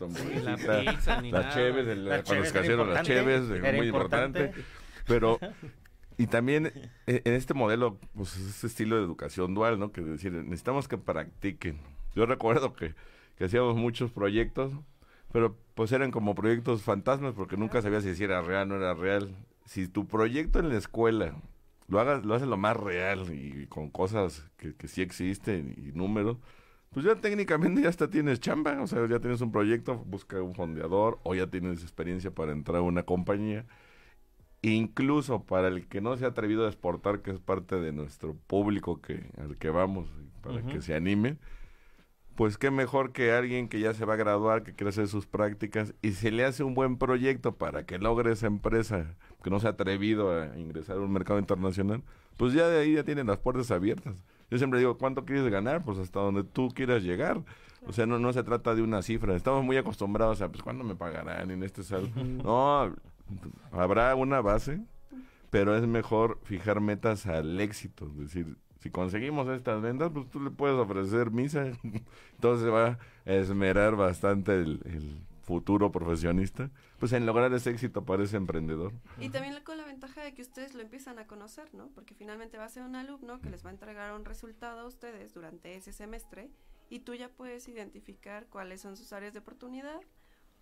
las 1.31 1.53
cheves, 1.53 2.23
cuando 2.25 2.45
se 2.45 2.53
cayeron 2.53 2.93
las 2.93 3.05
cheves, 3.05 3.43
muy 3.73 3.87
importante. 3.87 4.53
Pero 5.05 5.37
y 6.17 6.27
también 6.27 6.71
e, 7.07 7.21
en 7.25 7.33
este 7.33 7.53
modelo, 7.53 7.99
pues 8.15 8.37
ese 8.37 8.67
estilo 8.67 8.97
de 8.97 9.03
educación 9.03 9.53
dual, 9.53 9.79
¿no? 9.79 9.91
Que 9.91 10.01
decir, 10.01 10.31
necesitamos 10.31 10.87
que 10.87 10.97
practiquen. 10.97 11.79
Yo 12.15 12.25
recuerdo 12.25 12.73
que 12.73 12.95
que 13.35 13.45
hacíamos 13.45 13.75
muchos 13.75 14.11
proyectos, 14.11 14.73
pero 15.31 15.57
pues 15.75 15.91
eran 15.91 16.11
como 16.11 16.35
proyectos 16.35 16.83
fantasmas 16.83 17.33
porque 17.33 17.57
nunca 17.57 17.81
sabías 17.81 18.03
si 18.03 18.23
era 18.23 18.41
real 18.41 18.71
o 18.71 18.75
no 18.75 18.83
era 18.83 18.93
real. 18.93 19.35
Si 19.65 19.87
tu 19.87 20.07
proyecto 20.07 20.59
en 20.59 20.69
la 20.69 20.77
escuela 20.77 21.35
lo 21.87 21.99
hagas, 21.99 22.25
lo 22.25 22.35
haces 22.35 22.47
lo 22.47 22.57
más 22.57 22.77
real 22.77 23.33
y 23.33 23.67
con 23.67 23.89
cosas 23.89 24.49
que, 24.57 24.75
que 24.75 24.87
sí 24.87 25.01
existen 25.01 25.73
y 25.77 25.97
números, 25.97 26.37
pues 26.93 27.05
ya 27.05 27.15
técnicamente 27.15 27.81
ya 27.81 27.89
hasta 27.89 28.09
tienes 28.09 28.39
chamba, 28.39 28.79
o 28.81 28.87
sea, 28.87 29.07
ya 29.07 29.19
tienes 29.19 29.41
un 29.41 29.51
proyecto, 29.51 29.97
busca 30.05 30.41
un 30.41 30.53
fondeador 30.53 31.19
o 31.23 31.33
ya 31.33 31.47
tienes 31.47 31.81
experiencia 31.81 32.31
para 32.31 32.51
entrar 32.51 32.77
a 32.77 32.81
una 32.81 33.03
compañía. 33.03 33.65
Incluso 34.61 35.43
para 35.43 35.67
el 35.67 35.87
que 35.87 36.01
no 36.01 36.15
se 36.15 36.25
ha 36.25 36.29
atrevido 36.29 36.65
a 36.65 36.69
exportar, 36.69 37.21
que 37.21 37.31
es 37.31 37.39
parte 37.39 37.77
de 37.77 37.91
nuestro 37.91 38.35
público 38.47 39.01
que 39.01 39.29
al 39.37 39.57
que 39.57 39.71
vamos, 39.71 40.07
para 40.41 40.61
que 40.61 40.81
se 40.81 40.93
anime, 40.93 41.37
pues 42.35 42.57
qué 42.57 42.71
mejor 42.71 43.11
que 43.11 43.31
alguien 43.31 43.67
que 43.67 43.79
ya 43.79 43.93
se 43.93 44.05
va 44.05 44.13
a 44.13 44.17
graduar, 44.17 44.63
que 44.63 44.73
quiere 44.73 44.89
hacer 44.89 45.07
sus 45.07 45.25
prácticas 45.27 45.93
y 46.01 46.11
se 46.13 46.31
le 46.31 46.45
hace 46.45 46.63
un 46.63 46.73
buen 46.73 46.97
proyecto 46.97 47.55
para 47.55 47.85
que 47.85 47.99
logre 47.99 48.31
esa 48.31 48.47
empresa 48.47 49.15
que 49.43 49.49
no 49.49 49.59
se 49.59 49.67
ha 49.67 49.71
atrevido 49.71 50.31
a 50.31 50.57
ingresar 50.57 50.97
a 50.97 51.01
un 51.01 51.11
mercado 51.11 51.39
internacional, 51.39 52.01
pues 52.37 52.53
ya 52.53 52.67
de 52.67 52.79
ahí 52.79 52.95
ya 52.95 53.03
tienen 53.03 53.27
las 53.27 53.37
puertas 53.37 53.69
abiertas. 53.71 54.15
Yo 54.49 54.57
siempre 54.57 54.79
digo, 54.79 54.97
¿cuánto 54.97 55.25
quieres 55.25 55.49
ganar? 55.49 55.83
Pues 55.83 55.97
hasta 55.97 56.19
donde 56.19 56.43
tú 56.43 56.69
quieras 56.69 57.03
llegar. 57.03 57.41
O 57.87 57.91
sea, 57.91 58.05
no, 58.05 58.19
no 58.19 58.31
se 58.31 58.43
trata 58.43 58.75
de 58.75 58.81
una 58.81 59.01
cifra. 59.01 59.35
Estamos 59.35 59.63
muy 59.63 59.77
acostumbrados 59.77 60.41
a, 60.41 60.49
pues, 60.49 60.63
¿cuándo 60.63 60.83
me 60.83 60.95
pagarán 60.95 61.51
en 61.51 61.63
este 61.63 61.83
saldo? 61.83 62.09
No, 62.23 62.93
habrá 63.71 64.15
una 64.15 64.41
base, 64.41 64.79
pero 65.49 65.75
es 65.75 65.85
mejor 65.85 66.39
fijar 66.43 66.81
metas 66.81 67.25
al 67.25 67.59
éxito. 67.59 68.07
Es 68.11 68.17
decir, 68.17 68.57
si 68.83 68.89
conseguimos 68.89 69.47
estas 69.47 69.81
ventas, 69.81 70.11
pues 70.13 70.29
tú 70.29 70.41
le 70.41 70.51
puedes 70.51 70.77
ofrecer 70.77 71.31
misa. 71.31 71.71
Entonces 72.33 72.69
va 72.69 72.99
a 73.25 73.31
esmerar 73.31 73.95
bastante 73.95 74.51
el, 74.51 75.21
futuro 75.43 75.91
profesionista, 75.91 76.71
pues 76.99 77.11
en 77.11 77.25
lograr 77.25 77.51
ese 77.51 77.69
éxito 77.69 78.05
para 78.05 78.23
ese 78.23 78.37
emprendedor. 78.37 78.93
Y 79.19 79.27
también 79.27 79.61
con 79.65 79.77
la 79.77 79.83
ventaja 79.83 80.23
de 80.23 80.33
que 80.33 80.41
ustedes 80.41 80.73
lo 80.73 80.81
empiezan 80.81 81.19
a 81.19 81.27
conocer, 81.27 81.73
¿no? 81.73 81.89
Porque 81.89 82.15
finalmente 82.15 82.57
va 82.57 82.63
a 82.63 82.69
ser 82.69 82.83
un 82.83 82.95
alumno 82.95 83.41
que 83.41 83.49
les 83.49 83.65
va 83.65 83.69
a 83.69 83.73
entregar 83.73 84.13
un 84.13 84.23
resultado 84.23 84.79
a 84.79 84.85
ustedes 84.85 85.33
durante 85.33 85.75
ese 85.75 85.91
semestre 85.91 86.49
y 86.89 86.99
tú 86.99 87.13
ya 87.13 87.27
puedes 87.27 87.67
identificar 87.67 88.47
cuáles 88.47 88.79
son 88.79 88.95
sus 88.95 89.11
áreas 89.11 89.33
de 89.33 89.39
oportunidad, 89.39 89.99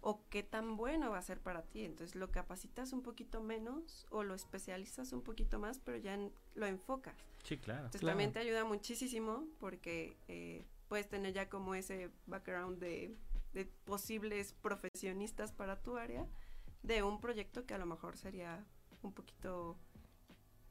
o 0.02 0.28
qué 0.30 0.42
tan 0.44 0.78
bueno 0.78 1.12
va 1.12 1.20
a 1.20 1.22
ser 1.22 1.40
para 1.40 1.62
ti. 1.64 1.86
Entonces 1.86 2.16
lo 2.16 2.32
capacitas 2.32 2.92
un 2.92 3.04
poquito 3.04 3.42
menos 3.42 4.06
o 4.10 4.24
lo 4.24 4.34
especializas 4.34 5.14
un 5.14 5.22
poquito 5.22 5.60
más, 5.60 5.80
pero 5.80 5.98
ya 5.98 6.18
lo 6.56 6.66
enfocas. 6.66 7.16
Sí, 7.44 7.58
claro. 7.58 7.86
Entonces 7.86 8.02
también 8.02 8.32
te 8.32 8.40
ayuda 8.40 8.66
muchísimo 8.66 9.48
porque 9.60 10.18
eh, 10.28 10.66
puedes 10.88 11.08
tener 11.08 11.34
ya 11.34 11.50
como 11.50 11.76
ese 11.76 12.10
background 12.26 12.80
de, 12.80 13.16
de, 13.54 13.66
posibles 13.86 14.54
profesionistas 14.54 15.52
para 15.52 15.82
tu 15.82 15.98
área 15.98 16.28
de 16.84 17.04
un 17.04 17.22
proyecto 17.22 17.66
que 17.66 17.76
a 17.76 17.78
lo 17.78 17.86
mejor 17.86 18.18
sería 18.18 18.66
un 19.04 19.14
poquito, 19.14 19.78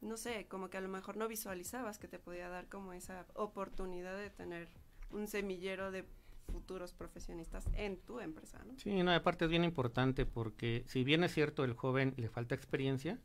no 0.00 0.16
sé, 0.16 0.46
como 0.48 0.70
que 0.70 0.76
a 0.76 0.80
lo 0.80 0.88
mejor 0.88 1.16
no 1.16 1.28
visualizabas 1.28 1.98
que 1.98 2.08
te 2.08 2.18
podía 2.18 2.48
dar 2.48 2.68
como 2.68 2.92
esa 2.92 3.26
oportunidad 3.34 4.16
de 4.16 4.30
tener 4.30 4.68
un 5.10 5.26
semillero 5.26 5.90
de 5.90 6.04
futuros 6.50 6.92
profesionistas 6.92 7.68
en 7.74 7.98
tu 7.98 8.20
empresa, 8.20 8.62
¿no? 8.64 8.78
Sí, 8.78 9.02
no, 9.02 9.12
aparte 9.12 9.44
es 9.44 9.50
bien 9.50 9.64
importante 9.64 10.26
porque 10.26 10.84
si 10.86 11.04
bien 11.04 11.24
es 11.24 11.32
cierto 11.32 11.64
el 11.64 11.74
joven 11.74 12.14
le 12.16 12.28
falta 12.28 12.54
experiencia 12.54 13.18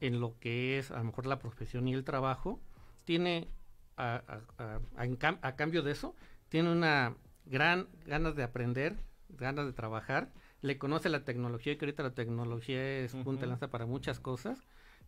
en 0.00 0.20
lo 0.20 0.38
que 0.38 0.78
es 0.78 0.90
a 0.90 0.98
lo 0.98 1.04
mejor 1.04 1.26
la 1.26 1.38
profesión 1.38 1.88
y 1.88 1.94
el 1.94 2.04
trabajo, 2.04 2.60
tiene 3.04 3.48
a, 3.96 5.54
cambio 5.56 5.82
de 5.82 5.92
eso, 5.92 6.14
tiene 6.48 6.72
una 6.72 7.16
gran 7.46 7.88
ganas 8.06 8.34
de 8.36 8.42
aprender, 8.42 8.96
ganas 9.28 9.66
de 9.66 9.72
trabajar, 9.72 10.32
le 10.62 10.78
conoce 10.78 11.08
la 11.08 11.24
tecnología, 11.24 11.76
que 11.76 11.84
ahorita 11.84 12.02
la 12.02 12.14
tecnología 12.14 12.98
es 12.98 13.14
punta 13.14 13.46
lanza 13.46 13.68
para 13.68 13.86
muchas 13.86 14.20
cosas, 14.20 14.58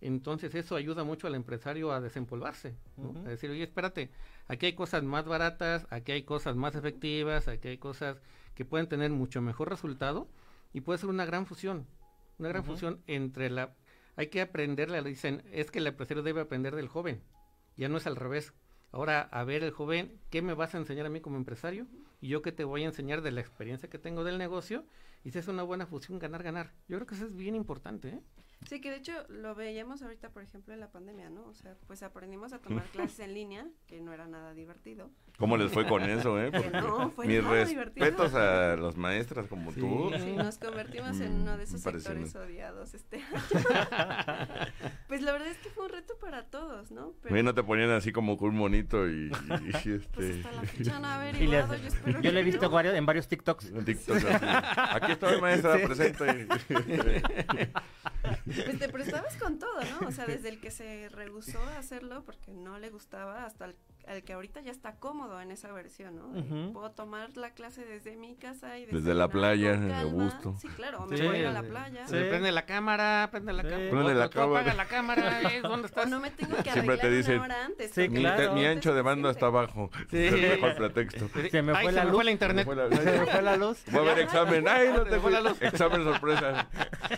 entonces 0.00 0.54
eso 0.54 0.76
ayuda 0.76 1.04
mucho 1.04 1.26
al 1.26 1.34
empresario 1.34 1.92
a 1.92 2.00
desempolvarse, 2.00 2.76
a 3.24 3.28
decir, 3.28 3.50
oye, 3.50 3.62
espérate, 3.62 4.10
aquí 4.48 4.66
hay 4.66 4.72
cosas 4.74 5.02
más 5.02 5.24
baratas, 5.24 5.86
aquí 5.90 6.12
hay 6.12 6.22
cosas 6.22 6.56
más 6.56 6.74
efectivas, 6.74 7.48
aquí 7.48 7.68
hay 7.68 7.78
cosas 7.78 8.20
que 8.54 8.64
pueden 8.64 8.88
tener 8.88 9.10
mucho 9.10 9.40
mejor 9.40 9.70
resultado 9.70 10.28
y 10.72 10.82
puede 10.82 10.98
ser 10.98 11.08
una 11.08 11.24
gran 11.24 11.46
fusión, 11.46 11.86
una 12.38 12.48
gran 12.48 12.64
fusión 12.64 13.02
entre 13.06 13.50
la... 13.50 13.74
Hay 14.16 14.28
que 14.28 14.40
aprenderle, 14.40 15.02
le 15.02 15.08
dicen, 15.08 15.42
es 15.52 15.70
que 15.70 15.78
el 15.78 15.86
empresario 15.86 16.22
debe 16.22 16.40
aprender 16.40 16.74
del 16.74 16.88
joven, 16.88 17.22
ya 17.76 17.88
no 17.88 17.98
es 17.98 18.06
al 18.06 18.16
revés. 18.16 18.54
Ahora, 18.92 19.20
a 19.20 19.44
ver, 19.44 19.62
el 19.62 19.72
joven, 19.72 20.18
¿qué 20.30 20.40
me 20.40 20.54
vas 20.54 20.74
a 20.74 20.78
enseñar 20.78 21.06
a 21.06 21.10
mí 21.10 21.20
como 21.20 21.36
empresario? 21.36 21.86
Y 22.20 22.28
yo 22.28 22.40
qué 22.40 22.52
te 22.52 22.64
voy 22.64 22.82
a 22.82 22.86
enseñar 22.86 23.20
de 23.20 23.30
la 23.30 23.40
experiencia 23.40 23.90
que 23.90 23.98
tengo 23.98 24.24
del 24.24 24.38
negocio. 24.38 24.86
Y 25.22 25.32
si 25.32 25.38
es 25.38 25.48
una 25.48 25.62
buena 25.64 25.86
fusión, 25.86 26.18
ganar, 26.18 26.42
ganar. 26.42 26.72
Yo 26.88 26.96
creo 26.96 27.06
que 27.06 27.14
eso 27.14 27.26
es 27.26 27.36
bien 27.36 27.54
importante, 27.54 28.08
¿eh? 28.08 28.20
Sí, 28.68 28.80
que 28.80 28.90
de 28.90 28.96
hecho 28.96 29.12
lo 29.28 29.54
veíamos 29.54 30.02
ahorita, 30.02 30.30
por 30.30 30.42
ejemplo, 30.42 30.74
en 30.74 30.80
la 30.80 30.90
pandemia, 30.90 31.30
¿no? 31.30 31.46
O 31.46 31.54
sea, 31.54 31.76
pues 31.86 32.02
aprendimos 32.02 32.52
a 32.52 32.58
tomar 32.58 32.84
clases 32.86 33.20
en 33.20 33.34
línea, 33.34 33.66
que 33.86 34.00
no 34.00 34.12
era 34.12 34.26
nada 34.26 34.54
divertido. 34.54 35.10
¿Cómo 35.38 35.56
les 35.56 35.70
fue 35.70 35.86
con 35.86 36.02
eso, 36.02 36.42
eh? 36.42 36.50
no, 36.72 37.10
fue 37.10 37.26
mis 37.26 37.44
respetos 37.44 38.34
a 38.34 38.74
los 38.76 38.96
maestras 38.96 39.46
como 39.46 39.72
tú. 39.72 40.10
Sí, 40.18 40.32
nos 40.32 40.58
convertimos 40.58 41.20
en 41.20 41.42
uno 41.42 41.56
de 41.56 41.64
esos 41.64 41.80
sectores 41.80 42.34
odiados 42.34 42.94
este 42.94 43.22
pues 45.08 45.22
la 45.22 45.32
verdad 45.32 45.48
es 45.48 45.58
que 45.58 45.68
fue 45.70 45.84
un 45.84 45.90
reto 45.90 46.18
para 46.18 46.46
todos, 46.46 46.90
¿no? 46.90 47.14
Pero... 47.22 47.42
no 47.42 47.54
te 47.54 47.62
ponían 47.62 47.90
así 47.90 48.12
como 48.12 48.34
un 48.34 48.56
monito 48.56 49.08
y, 49.08 49.30
este... 49.74 50.08
Pues 50.12 50.36
hasta 50.36 50.52
la 50.52 50.62
fecha 50.62 50.98
no 50.98 51.06
averiguado, 51.06 51.76
yo 51.76 51.86
espero 51.86 52.20
Yo 52.20 52.32
le 52.32 52.40
he 52.40 52.44
visto 52.44 52.68
varios, 52.70 52.94
en 52.94 53.06
varios 53.06 53.28
TikToks. 53.28 53.70
En 53.70 53.84
TikToks 53.84 54.24
Aquí 54.24 55.12
estoy, 55.12 55.40
maestra, 55.40 55.74
presente. 55.86 56.48
Pues 58.46 58.78
te 58.78 58.88
prestabas 58.88 59.36
con 59.36 59.58
todo, 59.58 59.80
¿no? 60.00 60.08
O 60.08 60.12
sea, 60.12 60.24
desde 60.26 60.48
el 60.48 60.60
que 60.60 60.70
se 60.70 61.08
rehusó 61.08 61.60
a 61.60 61.78
hacerlo 61.78 62.24
porque 62.24 62.52
no 62.52 62.78
le 62.78 62.90
gustaba 62.90 63.44
hasta 63.44 63.64
al 64.06 64.22
que 64.22 64.32
ahorita 64.32 64.60
ya 64.60 64.70
está 64.70 64.96
cómodo 64.96 65.40
en 65.40 65.50
esa 65.50 65.72
versión, 65.72 66.16
¿no? 66.16 66.28
De, 66.28 66.40
Ujú. 66.40 66.72
Puedo 66.72 66.90
tomar 66.92 67.36
la 67.36 67.50
clase 67.50 67.84
desde 67.84 68.16
mi 68.16 68.36
casa 68.36 68.78
y 68.78 68.86
Desde 68.86 69.14
la 69.14 69.28
playa, 69.28 69.76
de 69.76 70.04
gusto. 70.04 70.54
Sí, 70.60 70.68
claro, 70.68 71.06
me 71.06 71.16
Sí, 71.16 71.24
voy 71.26 71.36
a 71.36 71.38
ir 71.40 71.46
a 71.46 71.52
la 71.52 71.62
sí. 71.62 71.68
playa. 71.68 72.06
Se 72.06 72.24
prende 72.24 72.52
la 72.52 72.66
cámara, 72.66 73.28
prende 73.32 73.52
la 73.52 73.62
Sí. 73.62 73.68
cámara. 73.68 73.90
Prende 73.90 74.14
la 74.14 74.28
cámara. 74.30 74.60
Apaga 74.60 74.74
la 74.74 74.84
cámara, 74.86 75.42
¿eh? 75.52 75.60
¿dónde 75.62 75.82
O 75.86 75.86
estás? 75.86 76.08
no 76.08 76.20
me 76.20 76.30
tengo 76.30 76.56
que 76.62 76.70
Siempre 76.72 76.96
te 76.98 77.10
dicen, 77.10 77.34
una 77.36 77.44
hora 77.44 77.64
antes. 77.64 77.90
Sí, 77.92 78.08
Mi, 78.08 78.20
claro. 78.20 78.42
te- 78.48 78.54
mi 78.54 78.64
ancho 78.66 78.94
de 78.94 79.02
banda 79.02 79.30
está 79.30 79.46
abajo. 79.46 79.90
Sí. 80.10 80.18
Es 80.18 80.32
el 80.34 80.40
mejor 80.40 80.76
pretexto. 80.76 81.28
Se 81.50 81.62
me 81.62 81.72
Ay, 81.76 81.82
fue 81.84 81.92
se 81.92 81.96
la 81.96 82.04
me 82.04 82.10
luz. 82.10 82.14
fue 82.16 82.24
la 82.24 82.30
internet. 82.30 82.64
Fue 82.64 82.76
la- 82.76 82.88
Se 82.90 83.02
me 83.20 83.26
fue 83.26 83.42
la 83.42 83.56
luz. 83.56 83.82
Voy 83.90 84.00
a 84.08 84.14
ver 84.14 84.18
examen. 84.20 84.68
Ay, 84.68 84.88
no 84.94 85.04
Se 85.04 85.10
te 85.10 85.18
fue 85.20 85.30
la 85.32 85.40
luz. 85.40 85.60
Examen 85.62 86.04
sorpresa. 86.04 86.68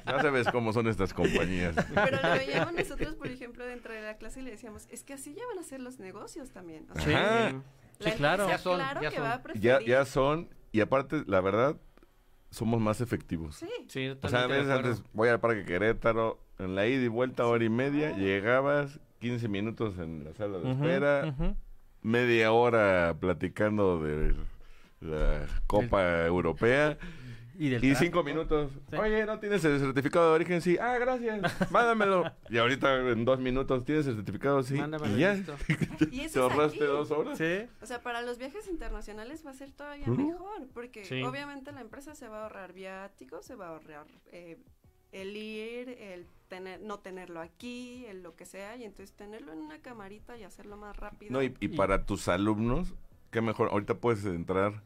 Ya 0.06 0.20
sabes 0.22 0.48
cómo 0.50 0.72
son 0.72 0.86
estas 0.88 1.12
compañías. 1.12 1.74
Pero 1.94 2.18
lo 2.22 2.30
veíamos 2.30 2.72
nosotros, 2.72 3.14
por 3.14 3.26
ejemplo, 3.28 3.66
dentro 3.66 3.92
de 3.92 4.00
la 4.02 4.16
clase 4.16 4.40
y 4.40 4.42
le 4.44 4.50
decíamos, 4.52 4.86
es 4.90 5.02
que 5.04 5.12
así 5.14 5.34
ya 5.34 5.42
van 5.48 5.58
a 5.58 5.62
ser 5.62 5.80
los 5.80 5.98
negocios 5.98 6.50
también. 6.50 6.77
O 6.94 6.94
sea, 6.98 7.04
Sí. 7.04 7.12
Ajá. 7.14 7.52
la 8.00 8.10
Sí, 8.10 8.16
claro. 8.16 8.48
Ya 8.48 8.58
son, 8.58 8.76
claro 8.76 9.00
ya 9.02 9.10
que 9.10 9.16
son. 9.16 9.24
va 9.24 9.32
a 9.34 9.42
preferir. 9.42 9.62
Ya, 9.62 9.80
ya 9.80 10.04
son, 10.04 10.48
y 10.72 10.80
aparte, 10.80 11.22
la 11.26 11.40
verdad, 11.40 11.76
somos 12.50 12.80
más 12.80 13.00
efectivos. 13.00 13.56
Sí, 13.56 13.68
Sí, 13.88 14.08
O 14.22 14.28
sea, 14.28 14.42
a 14.42 14.46
veces 14.46 14.70
antes 14.70 15.02
voy 15.12 15.28
al 15.28 15.40
parque 15.40 15.64
Querétaro, 15.64 16.38
en 16.58 16.74
la 16.74 16.86
ida 16.86 17.02
y 17.04 17.08
vuelta, 17.08 17.46
hora 17.46 17.64
y 17.64 17.68
media, 17.68 18.16
llegabas 18.16 19.00
15 19.20 19.48
minutos 19.48 19.98
en 19.98 20.24
la 20.24 20.32
sala 20.34 20.58
de 20.58 20.70
espera, 20.72 21.34
media 22.02 22.52
hora 22.52 23.16
platicando 23.18 24.00
de 24.02 24.34
la 25.00 25.46
Copa 25.66 26.24
Europea 26.26 26.96
Y, 27.60 27.70
del 27.70 27.84
y 27.84 27.88
tráfico. 27.90 28.04
cinco 28.04 28.22
minutos. 28.22 28.70
Sí. 28.88 28.96
Oye, 28.96 29.26
¿no 29.26 29.40
tienes 29.40 29.64
el 29.64 29.80
certificado 29.80 30.28
de 30.28 30.34
origen? 30.36 30.60
Sí. 30.62 30.78
Ah, 30.80 30.96
gracias. 30.98 31.70
Mándamelo. 31.72 32.22
y 32.48 32.56
ahorita 32.58 33.10
en 33.10 33.24
dos 33.24 33.40
minutos 33.40 33.84
tienes 33.84 34.06
el 34.06 34.14
certificado, 34.14 34.62
sí. 34.62 34.74
Mándamelo, 34.74 35.16
y 35.16 35.20
ya. 35.20 35.34
listo. 35.34 35.56
y 35.68 36.06
Te 36.20 36.24
eso 36.24 36.24
es 36.24 36.36
ahorraste 36.52 36.76
aquí. 36.76 36.86
dos 36.86 37.10
horas. 37.10 37.36
Sí. 37.36 37.66
O 37.82 37.86
sea, 37.86 38.00
para 38.00 38.22
los 38.22 38.38
viajes 38.38 38.68
internacionales 38.68 39.44
va 39.44 39.50
a 39.50 39.54
ser 39.54 39.72
todavía 39.72 40.06
mejor, 40.06 40.68
porque 40.72 41.04
Sí. 41.04 41.20
obviamente 41.24 41.72
la 41.72 41.80
empresa 41.80 42.14
se 42.14 42.28
va 42.28 42.38
a 42.38 42.42
ahorrar 42.44 42.72
viáticos, 42.72 43.44
se 43.44 43.56
va 43.56 43.66
a 43.66 43.70
ahorrar 43.70 44.06
eh, 44.30 44.56
el 45.10 45.36
ir, 45.36 45.88
el 45.88 46.26
tener, 46.46 46.80
no 46.80 47.00
tenerlo 47.00 47.40
aquí, 47.40 48.04
el 48.06 48.22
lo 48.22 48.36
que 48.36 48.46
sea, 48.46 48.76
y 48.76 48.84
entonces 48.84 49.16
tenerlo 49.16 49.52
en 49.52 49.58
una 49.58 49.78
camarita 49.80 50.36
y 50.38 50.44
hacerlo 50.44 50.76
más 50.76 50.96
rápido. 50.96 51.32
No, 51.32 51.42
y, 51.42 51.52
y 51.58 51.68
para 51.68 52.04
tus 52.06 52.28
alumnos, 52.28 52.94
qué 53.32 53.40
mejor. 53.40 53.70
Ahorita 53.72 53.94
puedes 53.94 54.24
entrar 54.26 54.82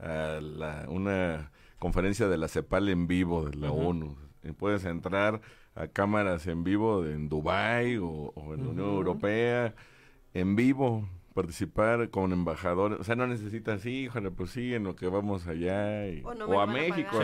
a 0.00 0.40
la- 0.42 0.84
una 0.88 1.52
conferencia 1.78 2.28
de 2.28 2.36
la 2.38 2.48
CEPAL 2.48 2.88
en 2.88 3.06
vivo 3.06 3.44
de 3.48 3.56
la. 3.56 3.70
ONU. 3.70 4.16
Y 4.42 4.52
puedes 4.52 4.84
entrar 4.84 5.40
a 5.74 5.88
cámaras 5.88 6.46
en 6.46 6.64
vivo 6.64 7.02
de- 7.02 7.14
en 7.14 7.28
Dubai 7.28 7.96
o, 7.98 8.06
o 8.34 8.54
en 8.54 8.64
la 8.64 8.70
Unión. 8.70 8.88
Europea 8.88 9.74
en 10.34 10.56
vivo 10.56 11.08
participar 11.34 12.10
con 12.10 12.32
embajadores, 12.32 12.98
o 12.98 13.04
sea, 13.04 13.14
no 13.14 13.26
necesitas, 13.28 13.82
sí, 13.82 14.04
híjole, 14.04 14.30
pues 14.32 14.50
sí, 14.50 14.74
en 14.74 14.82
lo 14.84 14.96
que 14.96 15.06
vamos 15.06 15.46
allá 15.46 16.08
y- 16.08 16.20
O 16.24 16.34
no 16.34 16.60
a 16.60 16.66
México. 16.66 17.16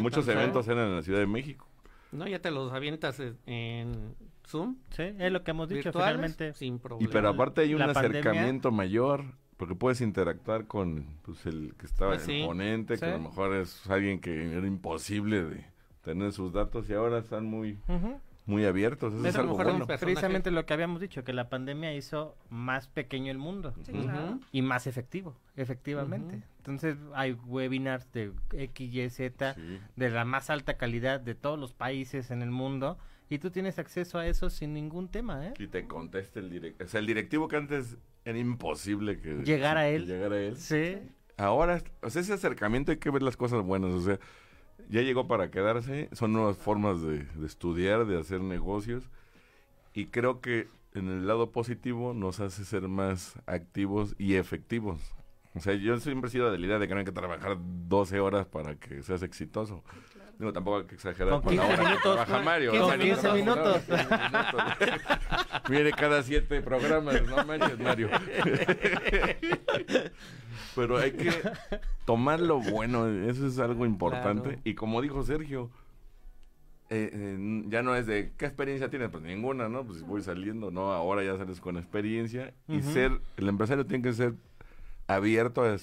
Muchos 0.00 0.26
eventos 0.28 0.66
eran 0.68 0.88
en 0.88 0.96
la 0.96 1.02
Ciudad 1.02 1.18
de 1.20 1.26
México. 1.26 1.68
No, 2.12 2.26
ya 2.26 2.38
te 2.40 2.50
los 2.50 2.72
avientas 2.72 3.20
en- 3.46 4.14
Zoom. 4.46 4.76
Sí, 4.90 5.02
es 5.18 5.32
lo 5.32 5.42
que 5.42 5.50
hemos 5.50 5.68
dicho 5.68 5.90
finalmente. 5.92 6.52
sin 6.54 6.76
Y 6.76 6.78
problema. 6.78 7.10
pero 7.12 7.28
aparte 7.30 7.62
hay 7.62 7.74
un 7.74 7.80
pandemia- 7.80 7.98
acercamiento 7.98 8.70
mayor, 8.70 9.24
porque 9.56 9.74
puedes 9.74 10.00
interactuar 10.00 10.66
con 10.66 11.06
pues, 11.22 11.46
el 11.46 11.74
que 11.78 11.86
estaba 11.86 12.12
Pues 12.12 12.28
el 12.28 12.40
sí, 12.40 12.44
ponente, 12.44 12.98
que 12.98 13.04
a 13.06 13.12
lo 13.16 13.20
mejor 13.20 13.54
es 13.54 13.88
alguien 13.90 14.20
que 14.20 14.52
era 14.56 14.66
imposible 14.66 15.42
de 15.44 15.64
tener 16.02 16.32
sus 16.32 16.52
datos 16.52 16.88
y 16.88 16.94
ahora 16.94 17.18
están 17.18 17.46
muy 17.46 17.78
muy 18.46 18.64
abiertos. 18.64 19.12
Eso 19.12 19.26
Es 19.26 19.34
algo 19.36 19.56
bueno. 19.56 19.86
Precisamente 19.86 20.52
lo 20.52 20.64
que 20.66 20.72
habíamos 20.72 21.00
dicho, 21.00 21.24
que 21.24 21.32
la 21.32 21.48
pandemia 21.48 21.92
hizo 21.94 22.36
más 22.48 22.86
pequeño 22.86 23.32
el 23.32 23.38
mundo. 23.38 23.74
Sí, 23.82 23.90
claro. 23.92 24.38
Y 24.52 24.62
más 24.62 24.86
efectivo, 24.86 25.36
efectivamente. 25.56 26.42
Entonces 26.58 26.96
hay 27.14 27.32
webinars 27.32 28.10
de 28.12 28.32
X, 28.52 28.94
Y, 28.94 29.10
Z, 29.10 29.54
Sí. 29.54 29.80
de 29.96 30.10
la 30.10 30.24
más 30.24 30.48
alta 30.50 30.76
calidad 30.76 31.18
de 31.20 31.34
todos 31.34 31.58
los 31.58 31.74
países 31.74 32.30
en 32.30 32.40
el 32.42 32.52
mundo. 32.52 32.98
Y 33.28 33.38
tú 33.38 33.50
tienes 33.50 33.80
acceso 33.80 34.18
a 34.18 34.26
eso 34.28 34.48
sin 34.50 34.72
ningún 34.74 35.08
tema, 35.08 35.44
¿eh? 35.48 35.54
Y 35.58 35.66
te 35.66 35.88
contesta 35.88 36.38
el 36.38 36.48
directivo. 36.48 36.84
O 36.86 36.88
sea, 36.88 37.00
el 37.00 37.06
directivo 37.06 37.48
que 37.48 37.56
antes 37.56 37.98
era 38.26 38.38
imposible 38.38 39.18
que 39.20 39.36
Llegar 39.44 39.78
a 39.78 39.88
él. 39.88 40.04
llegara 40.06 40.34
a 40.34 40.40
él. 40.40 40.56
Sí. 40.56 40.98
Ahora, 41.38 41.82
o 42.02 42.10
sea, 42.10 42.20
ese 42.22 42.32
acercamiento 42.32 42.90
hay 42.92 42.98
que 42.98 43.10
ver 43.10 43.22
las 43.22 43.36
cosas 43.36 43.62
buenas. 43.62 43.92
O 43.92 44.00
sea, 44.00 44.18
ya 44.88 45.00
llegó 45.02 45.26
para 45.28 45.50
quedarse. 45.50 46.08
Son 46.12 46.32
nuevas 46.32 46.56
formas 46.58 47.00
de, 47.02 47.24
de 47.24 47.46
estudiar, 47.46 48.04
de 48.06 48.18
hacer 48.18 48.40
negocios. 48.40 49.08
Y 49.94 50.06
creo 50.06 50.40
que 50.40 50.68
en 50.94 51.08
el 51.08 51.26
lado 51.26 51.52
positivo 51.52 52.14
nos 52.14 52.40
hace 52.40 52.64
ser 52.64 52.88
más 52.88 53.34
activos 53.46 54.14
y 54.18 54.34
efectivos. 54.34 55.00
O 55.54 55.60
sea, 55.60 55.74
yo 55.74 55.98
siempre 56.00 56.28
he 56.28 56.30
sido 56.32 56.50
de 56.50 56.58
la 56.58 56.66
idea 56.66 56.78
de 56.78 56.88
que 56.88 56.94
no 56.94 56.98
hay 57.00 57.06
que 57.06 57.12
trabajar 57.12 57.56
12 57.60 58.20
horas 58.20 58.46
para 58.46 58.74
que 58.74 59.02
seas 59.02 59.22
exitoso. 59.22 59.84
Digo, 60.38 60.52
tampoco 60.52 60.78
hay 60.78 60.84
que 60.84 60.94
exagerar 60.96 61.30
Con 61.34 61.42
con, 61.42 61.56
la 61.56 61.62
15 61.62 61.72
hora 61.74 61.82
que 61.82 61.88
minutos, 61.88 62.14
trabaja 62.14 62.42
Mario. 62.44 62.70
con 62.72 62.80
o 62.80 62.86
sea, 62.88 62.96
ni 62.96 63.04
15 63.04 63.20
trabajo 63.20 63.38
minutos. 63.38 63.88
nada, 63.88 64.06
15 64.08 64.28
minutos. 64.28 65.70
Viene 65.70 65.92
cada 65.92 66.22
siete 66.22 66.60
programas, 66.60 67.22
no 67.22 67.44
manches, 67.46 67.78
Mario. 67.78 68.10
Pero 70.74 70.98
hay 70.98 71.12
que 71.12 71.32
tomar 72.04 72.40
lo 72.40 72.60
bueno, 72.60 73.08
eso 73.08 73.46
es 73.46 73.58
algo 73.58 73.86
importante. 73.86 74.48
Claro. 74.48 74.62
Y 74.64 74.74
como 74.74 75.00
dijo 75.00 75.22
Sergio, 75.22 75.70
eh, 76.90 77.10
eh, 77.12 77.64
ya 77.68 77.82
no 77.82 77.96
es 77.96 78.06
de 78.06 78.32
qué 78.36 78.44
experiencia 78.46 78.90
tienes, 78.90 79.08
pues 79.08 79.22
ninguna, 79.22 79.68
¿no? 79.68 79.84
Pues 79.84 80.02
voy 80.02 80.22
saliendo, 80.22 80.70
¿no? 80.70 80.92
Ahora 80.92 81.24
ya 81.24 81.36
sales 81.36 81.60
con 81.60 81.78
experiencia 81.78 82.54
y 82.68 82.82
ser, 82.82 83.20
el 83.36 83.48
empresario 83.48 83.86
tiene 83.86 84.04
que 84.04 84.12
ser 84.12 84.34
abierto 85.08 85.62
a, 85.62 85.74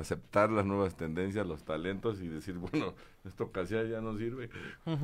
aceptar 0.00 0.50
las 0.50 0.64
nuevas 0.66 0.96
tendencias, 0.96 1.46
los 1.46 1.64
talentos 1.64 2.20
y 2.20 2.28
decir, 2.28 2.54
bueno, 2.58 2.94
esto 3.24 3.50
casi 3.52 3.74
ya 3.74 4.00
no 4.00 4.16
sirve. 4.16 4.50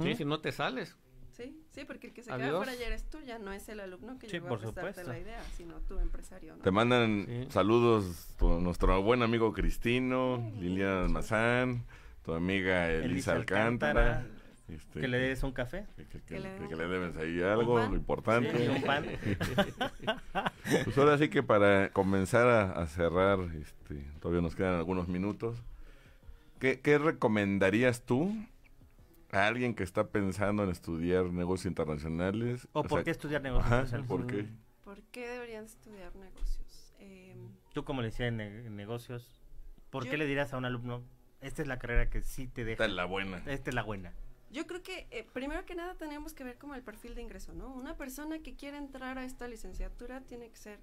Sí, 0.02 0.14
si 0.16 0.24
no 0.24 0.40
te 0.40 0.52
sales. 0.52 0.96
Sí, 1.32 1.60
sí, 1.72 1.84
porque 1.84 2.06
el 2.06 2.12
que 2.12 2.22
se 2.22 2.30
Adiós. 2.30 2.46
queda 2.48 2.56
fuera 2.58 2.72
ayer 2.72 2.86
eres 2.86 3.10
tú, 3.10 3.18
ya 3.20 3.40
no 3.40 3.52
es 3.52 3.68
el 3.68 3.80
alumno 3.80 4.16
que 4.20 4.28
Sí, 4.28 4.34
llegó 4.34 4.46
por 4.50 4.58
a 4.58 4.60
prestarte 4.60 5.00
supuesto. 5.00 5.12
la 5.12 5.18
idea, 5.18 5.42
sino 5.56 5.80
tu 5.80 5.98
empresario, 5.98 6.54
¿no? 6.54 6.62
Te 6.62 6.70
mandan 6.70 7.26
Sí. 7.26 7.46
saludos 7.50 8.28
tu- 8.38 8.60
nuestro 8.60 9.02
buen 9.02 9.20
amigo 9.22 9.52
Cristino, 9.52 10.36
Sí. 10.54 10.60
Liliana 10.60 11.00
Almazán, 11.06 11.86
tu 12.22 12.34
amiga 12.34 12.88
Elisa, 12.88 13.04
Elisa 13.06 13.32
Alcántara. 13.32 14.18
Alcántara. 14.18 14.43
Este, 14.68 15.00
Que 15.00 15.08
le 15.08 15.18
des 15.18 15.42
un 15.42 15.52
café. 15.52 15.86
que, 15.96 16.04
que- 16.06 16.20
Que 16.22 16.40
le 16.40 16.68
que- 16.68 16.76
le 16.76 16.88
debes 16.88 17.16
ahí 17.16 17.42
algo 17.42 17.74
pan. 17.76 17.92
importante. 17.94 18.56
Sí, 18.56 18.68
un 18.68 18.82
pan. 18.82 19.04
Pues 20.84 20.96
ahora 20.98 21.18
sí 21.18 21.28
que 21.28 21.42
para 21.42 21.90
comenzar 21.90 22.46
a, 22.48 22.72
a 22.72 22.86
cerrar, 22.86 23.38
este, 23.60 23.96
todavía 24.20 24.40
nos 24.42 24.56
quedan 24.56 24.74
algunos 24.74 25.08
minutos. 25.08 25.62
¿Qué, 26.58 26.80
qué 26.80 26.96
recomendarías 26.98 28.02
tú 28.06 28.34
a 29.30 29.46
alguien 29.46 29.74
que 29.74 29.82
está 29.82 30.08
pensando 30.08 30.64
en 30.64 30.70
estudiar 30.70 31.26
negocios 31.26 31.66
internacionales? 31.66 32.66
¿O, 32.72 32.82
por 32.82 33.00
sea, 33.00 33.04
qué 33.04 33.10
estudiar 33.10 33.42
negocios? 33.42 33.66
Ajá, 33.72 33.82
sociales? 33.82 34.06
¿por 34.08 34.26
qué? 34.26 34.46
¿Por 34.84 35.02
qué 35.10 35.28
deberían 35.28 35.64
estudiar 35.64 36.14
negocios? 36.16 36.94
Eh, 37.00 37.36
Tú 37.74 37.84
como 37.84 38.00
le 38.00 38.08
decía 38.08 38.28
en, 38.28 38.36
ne- 38.38 38.66
en 38.66 38.76
negocios, 38.76 39.42
¿por 39.90 40.04
Yo- 40.04 40.10
qué 40.10 40.16
le 40.16 40.26
dirás 40.26 40.54
a 40.54 40.56
un 40.58 40.64
alumno, 40.64 41.02
esta 41.42 41.60
es 41.60 41.68
la 41.68 41.78
carrera 41.78 42.08
que 42.08 42.22
sí 42.22 42.46
te 42.46 42.64
deja? 42.64 42.72
Esta 42.84 42.86
es 42.86 42.92
la 42.92 43.04
buena. 43.04 43.42
Esta 43.46 43.70
es 43.70 43.74
la 43.74 43.82
buena. 43.82 44.12
Yo 44.54 44.68
creo 44.68 44.82
que 44.84 45.08
eh, 45.10 45.26
primero 45.32 45.64
que 45.66 45.74
nada 45.74 45.94
tenemos 45.96 46.32
que 46.32 46.44
ver 46.44 46.58
como 46.58 46.76
el 46.76 46.82
perfil 46.82 47.16
de 47.16 47.22
ingreso, 47.22 47.52
¿no? 47.54 47.74
Una 47.74 47.96
persona 47.96 48.38
que 48.38 48.54
quiere 48.54 48.76
entrar 48.76 49.18
a 49.18 49.24
esta 49.24 49.48
licenciatura 49.48 50.20
tiene 50.20 50.48
que 50.48 50.56
ser 50.56 50.78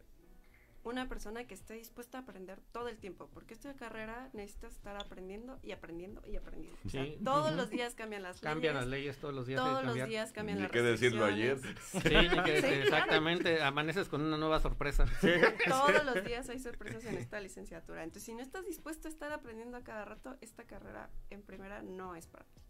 una 0.84 1.08
persona 1.08 1.46
que 1.46 1.54
esté 1.54 1.76
dispuesta 1.76 2.18
a 2.18 2.22
aprender 2.22 2.60
todo 2.74 2.90
el 2.90 2.98
tiempo, 2.98 3.30
porque 3.34 3.54
esta 3.54 3.74
carrera 3.76 4.30
necesitas 4.34 4.74
estar 4.74 4.98
aprendiendo 4.98 5.58
y 5.64 5.72
aprendiendo 5.72 6.22
y 6.28 6.36
aprendiendo. 6.36 6.78
O 6.86 6.90
sea, 6.90 7.06
Sí. 7.06 7.18
todos 7.24 7.54
los 7.56 7.70
días 7.70 7.96
cambian 7.96 8.24
las 8.24 8.42
Cambian 8.42 8.74
las 8.76 8.88
leyes, 8.88 9.04
leyes 9.06 9.18
todos 9.22 9.34
los 9.36 9.46
días. 9.48 9.62
hay 9.62 9.68
que 9.68 9.72
todos 9.84 9.96
los 9.96 10.10
días 10.10 10.32
cambian 10.34 10.58
Ni 10.58 10.64
las 10.64 10.72
qué 10.72 10.82
decirlo 10.82 11.24
ayer. 11.26 11.60
Sí, 11.62 12.00
que- 12.02 12.02
Sí, 12.10 12.62
claro. 12.62 12.68
exactamente. 12.84 13.62
Amaneces 13.62 14.10
con 14.10 14.22
una 14.22 14.38
nueva 14.38 14.60
sorpresa. 14.60 15.06
Todos 15.68 16.04
los 16.04 16.26
días 16.26 16.50
hay 16.50 16.60
sorpresas 16.60 17.06
en 17.06 17.16
esta 17.18 17.40
licenciatura. 17.40 18.04
Entonces, 18.04 18.24
si 18.24 18.34
no 18.34 18.42
estás 18.42 18.66
dispuesto 18.66 19.08
a 19.08 19.12
estar 19.12 19.32
aprendiendo 19.32 19.78
a 19.78 19.84
cada 19.84 20.04
rato, 20.04 20.36
esta 20.42 20.66
carrera 20.66 21.10
en 21.30 21.44
primera 21.44 21.84
no 21.84 22.16
es 22.16 22.26
para 22.28 22.44
ti. 22.46 22.62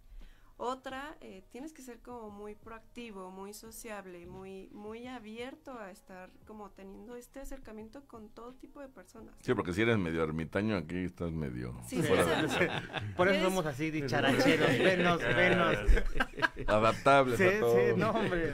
Otra, 0.71 1.17
eh, 1.21 1.41
tienes 1.52 1.74
que 1.74 1.82
ser 1.82 2.02
como 2.02 2.30
muy 2.30 2.54
proactivo, 2.54 3.32
muy 3.32 3.52
sociable, 3.52 4.28
muy, 4.28 4.69
muy 4.71 5.08
abierto 5.08 5.76
a 5.80 5.89
estar 5.89 6.30
como 6.45 6.69
teniendo 6.69 7.15
este 7.15 7.39
acercamiento 7.39 8.04
con 8.06 8.30
todo 8.30 8.54
tipo 8.54 8.80
de 8.80 8.88
personas. 8.88 9.34
Sí, 9.39 9.56
porque 9.56 9.74
si 9.74 9.82
eres 9.82 9.97
medio 9.97 10.24
ermitaño, 10.24 10.76
aquí 10.78 10.97
estás 11.06 11.32
medio 11.32 11.76
Sí, 11.88 12.04
fuera 12.04 12.24
sí, 12.26 12.41
de- 12.43 12.50
sí. 12.50 12.65
Por 13.17 13.30
eso 13.30 13.38
¿Eres? 13.39 13.50
somos 13.50 13.65
así 13.65 13.89
dicharacheros, 13.89 14.67
venos, 14.78 15.19
venos. 15.24 15.78
adaptables 16.67 17.38
Sí, 17.39 17.43
a 17.47 17.60
todo. 17.60 17.76
sí, 17.76 17.93
no, 17.97 18.12
hombre. 18.12 18.54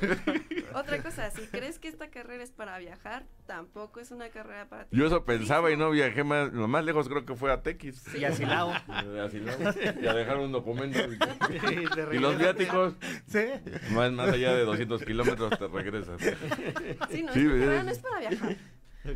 Otra 0.76 1.04
cosa, 1.04 1.30
si 1.32 1.42
crees 1.48 1.78
que 1.78 1.90
esta 1.90 2.10
carrera 2.10 2.42
es 2.42 2.52
para 2.52 2.78
viajar, 2.78 3.26
tampoco 3.48 4.00
es 4.00 4.12
una 4.12 4.30
carrera 4.30 4.70
para 4.70 4.86
ti. 4.86 4.96
Yo 4.96 5.08
eso 5.08 5.26
pensaba 5.26 5.72
y 5.72 5.76
no 5.78 5.90
viajé 5.92 6.24
más, 6.24 6.54
lo 6.54 6.70
más 6.70 6.86
lejos 6.86 7.10
creo 7.10 7.26
que 7.26 7.36
fue 7.36 7.52
a 7.52 7.64
Tequis. 7.64 8.02
Y 8.16 8.24
a 8.24 8.32
Silao. 8.32 8.72
A 8.88 9.30
Silao, 9.30 9.60
y 10.02 10.08
a 10.08 10.14
dejar 10.14 10.38
un 10.38 10.54
documento. 10.54 11.00
Y 12.04 12.06
de 12.10 12.16
Y 12.16 12.20
los 12.20 12.38
viáticos, 12.38 12.94
Sí. 13.28 13.40
más, 13.92 14.12
más 14.12 14.30
allá 14.30 14.56
de 14.56 14.64
200 14.66 15.04
kilómetros 15.04 15.58
te 15.58 15.68
regresas. 15.68 16.20
Sí, 17.10 17.24
no, 17.24 17.34
Sí, 17.34 17.40
es- 17.40 17.84
no 17.86 17.92
es 17.92 18.00
para 18.00 18.20
viajar. 18.20 18.56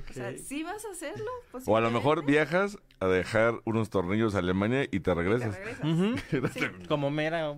O 0.09 0.13
sea, 0.13 0.37
sí 0.37 0.63
vas 0.63 0.85
a 0.85 0.91
hacerlo. 0.91 1.29
O 1.65 1.75
a 1.75 1.81
lo 1.81 1.91
mejor 1.91 2.25
viajas 2.25 2.77
a 3.01 3.07
dejar 3.07 3.55
unos 3.65 3.89
tornillos 3.89 4.35
a 4.35 4.39
Alemania 4.39 4.83
y 4.83 4.87
te 4.87 4.95
y 4.97 4.99
te 5.01 5.13
regresas. 5.13 5.53
regresas. 5.57 5.83
Ujú. 5.83 6.47
Sí. 6.53 6.61
Como 6.87 7.11
mera. 7.11 7.53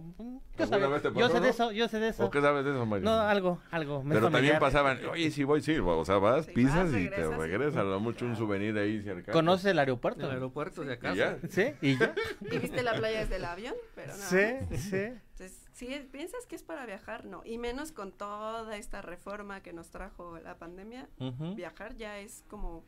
¿Qué 0.55 0.63
¿Alguna 0.63 0.81
sabe? 0.81 0.93
vez 0.93 1.01
te 1.01 1.13
Yo 1.19 1.29
sé 1.29 1.39
de 1.39 1.49
eso, 1.49 1.71
yo 1.71 1.87
sé 1.87 1.99
de 1.99 2.09
eso. 2.09 2.25
¿O 2.25 2.29
qué 2.29 2.41
sabes 2.41 2.63
de 2.65 2.71
eso, 2.71 2.85
Mario? 2.85 3.05
No, 3.05 3.19
algo, 3.19 3.59
algo. 3.71 4.03
Pero 4.07 4.29
también 4.29 4.59
pasaban, 4.59 4.99
oye, 5.05 5.31
sí 5.31 5.43
voy, 5.43 5.61
sí, 5.61 5.77
o 5.79 6.05
sea, 6.05 6.17
vas, 6.17 6.45
Sí, 6.45 6.51
pisas 6.51 6.91
vas, 6.91 7.01
y 7.01 7.09
te 7.09 7.27
regresas 7.29 7.75
y- 7.75 7.79
a 7.79 7.83
lo 7.83 7.99
mucho 7.99 8.25
un 8.25 8.35
souvenir 8.35 8.77
ahí 8.77 9.01
cerca. 9.01 9.31
¿Conoces 9.31 9.65
el 9.67 9.79
aeropuerto? 9.79 10.25
El 10.25 10.31
aeropuerto 10.31 10.81
de 10.83 10.91
¿Y 10.91 10.93
acá. 10.93 11.13
ya? 11.13 11.37
Sí, 11.49 11.73
y 11.81 11.97
ya. 11.97 12.13
Y 12.51 12.57
viste 12.59 12.83
la 12.83 12.95
playa 12.95 13.19
desde 13.19 13.37
el 13.37 13.45
avión, 13.45 13.75
pero 13.95 14.13
no. 14.15 14.23
Sí, 14.23 14.77
sí. 14.77 14.95
Entonces, 14.95 15.65
si 15.73 15.87
piensas 16.11 16.45
que 16.45 16.55
es 16.55 16.63
para 16.63 16.85
viajar, 16.85 17.25
no. 17.25 17.41
Y 17.45 17.57
menos 17.57 17.91
con 17.91 18.11
toda 18.11 18.77
esta 18.77 19.01
reforma 19.01 19.61
que 19.61 19.73
nos 19.73 19.89
trajo 19.89 20.37
la 20.39 20.57
pandemia, 20.57 21.07
viajar 21.55 21.95
ya 21.95 22.19
es 22.19 22.43
como... 22.49 22.83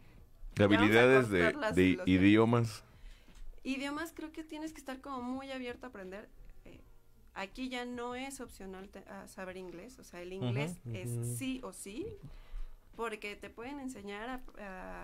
De 0.55 0.63
habilidades 0.63 1.29
de, 1.29 1.99
idiomas. 2.05 2.83
Idiomas 3.63 4.13
creo 4.15 4.31
que 4.31 4.43
tienes 4.43 4.71
que 4.73 4.79
estar 4.79 5.01
como 5.01 5.21
muy 5.21 5.51
abierto 5.51 5.87
a 5.87 5.89
aprender. 5.89 6.29
Aquí 7.35 7.69
ya 7.69 7.85
no 7.85 8.15
es 8.15 8.39
opcional 8.39 8.89
te- 8.89 9.07
a 9.09 9.27
saber 9.27 9.57
inglés, 9.57 9.99
o 9.99 10.03
sea, 10.03 10.21
el 10.21 10.31
inglés 10.33 10.77
es 10.93 11.09
sí 11.37 11.59
o 11.63 11.73
sí, 11.73 12.07
porque 12.95 13.35
te 13.35 13.49
pueden 13.49 13.81
enseñar 13.81 14.29
a, 14.29 14.41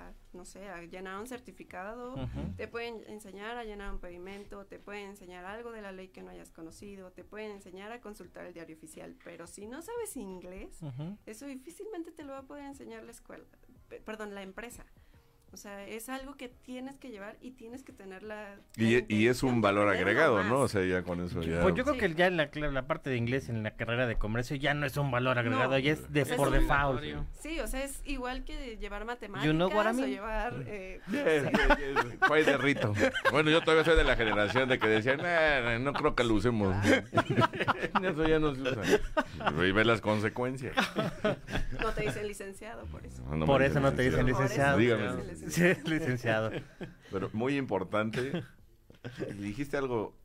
a, 0.08 0.13
no 0.32 0.46
sé, 0.46 0.70
a 0.70 0.82
llenar 0.84 1.20
un 1.20 1.28
certificado, 1.28 2.15
te 2.56 2.70
pueden 2.70 3.04
enseñar 3.08 3.58
a 3.58 3.65
llenar 3.65 3.91
un 3.91 4.00
pedimento, 4.00 4.65
te 4.65 4.80
pueden 4.80 5.10
enseñar 5.10 5.44
algo 5.44 5.74
de 5.74 5.82
la 5.82 5.91
ley 5.91 6.08
que 6.08 6.24
no 6.24 6.30
hayas 6.32 6.52
conocido, 6.52 7.12
te 7.12 7.26
pueden 7.26 7.52
enseñar 7.52 7.91
a 7.91 8.00
consultar 8.00 8.46
el 8.46 8.54
diario 8.54 8.78
oficial, 8.78 9.13
pero 9.26 9.46
si 9.46 9.65
no 9.67 9.82
sabes 9.82 10.15
inglés, 10.15 10.80
eso 11.26 11.46
difícilmente 11.48 12.12
te 12.13 12.24
lo 12.24 12.32
va 12.32 12.39
a 12.39 12.44
poder 12.48 12.63
enseñar 12.63 13.04
la 13.04 13.12
escuela, 13.12 13.44
pe- 13.89 14.00
perdón, 14.00 14.34
la 14.34 14.41
empresa. 14.41 14.86
O 15.53 15.57
sea, 15.57 15.85
es 15.85 16.07
algo 16.07 16.35
que 16.37 16.47
tienes 16.47 16.97
que 16.97 17.09
llevar 17.11 17.35
y 17.41 17.51
tienes 17.51 17.83
que 17.83 17.91
tener 17.91 18.23
la... 18.23 18.55
Y, 18.77 19.03
y 19.13 19.27
es 19.27 19.43
un 19.43 19.59
valor 19.59 19.89
agregado, 19.89 20.41
¿no? 20.45 20.59
O 20.61 20.67
sea, 20.69 20.85
ya 20.85 21.03
con 21.03 21.19
eso 21.19 21.41
ya... 21.41 21.61
Pues 21.61 21.75
yo 21.75 21.83
creo 21.83 21.95
Sí. 21.95 21.99
que 21.99 22.13
ya 22.15 22.29
la, 22.29 22.49
la 22.53 22.87
parte 22.87 23.09
de 23.09 23.17
inglés 23.17 23.49
en 23.49 23.61
la 23.61 23.71
carrera 23.71 24.07
de 24.07 24.15
comercio 24.15 24.55
ya 24.55 24.73
no 24.73 24.85
es 24.85 24.95
un 24.95 25.11
valor 25.11 25.37
agregado, 25.37 25.71
No. 25.71 25.77
ya 25.79 25.91
es 25.91 26.11
de 26.13 26.21
Es 26.21 26.29
por 26.33 26.51
default. 26.51 27.03
Sí, 27.41 27.59
o 27.59 27.67
sea, 27.67 27.83
es 27.83 28.01
igual 28.05 28.45
que 28.45 28.77
llevar 28.77 29.03
matemáticas 29.03 29.53
know 29.53 29.67
what 29.69 29.91
I 29.91 29.93
mean? 29.93 30.03
o 30.03 30.07
llevar... 30.07 30.53
eh, 30.67 31.01
Yes, 31.11 31.43
yes, 31.51 32.05
yes. 32.05 32.17
Fue 32.27 32.43
de 32.45 32.57
rito. 32.57 32.93
Bueno, 33.31 33.49
yo 33.51 33.59
todavía 33.61 33.83
soy 33.83 33.97
de 33.97 34.05
la 34.05 34.15
generación 34.15 34.69
de 34.69 34.79
que 34.79 34.87
decían, 34.87 35.17
"Nah, 35.17 35.79
no 35.79 35.91
creo 35.93 36.15
que 36.15 36.23
lo 36.23 36.35
usemos. 36.35 36.73
eso 36.85 38.27
ya 38.27 38.39
no 38.39 38.55
se 38.55 38.61
usa. 38.61 38.81
Y 39.67 39.71
ve 39.71 39.83
las 39.85 39.99
consecuencias. 40.01 40.75
no 41.81 41.89
te 41.91 42.03
dicen 42.03 42.27
licenciado 42.27 42.85
por 42.85 43.05
eso. 43.05 43.21
No 43.29 43.37
me 43.37 43.45
Por 43.45 43.61
eso 43.63 43.79
no 43.79 43.91
te 43.93 44.03
dicen 44.03 44.25
licenciado. 44.25 44.71
no 44.71 44.77
te 44.77 44.81
Dígame. 44.83 45.40
Sí, 45.49 45.62
licenciado. 45.86 46.51
licenciado. 46.51 46.51
Pero 47.12 47.30
muy 47.34 47.58
importante, 47.58 48.43
dijiste 49.39 49.77
algo, 49.77 50.15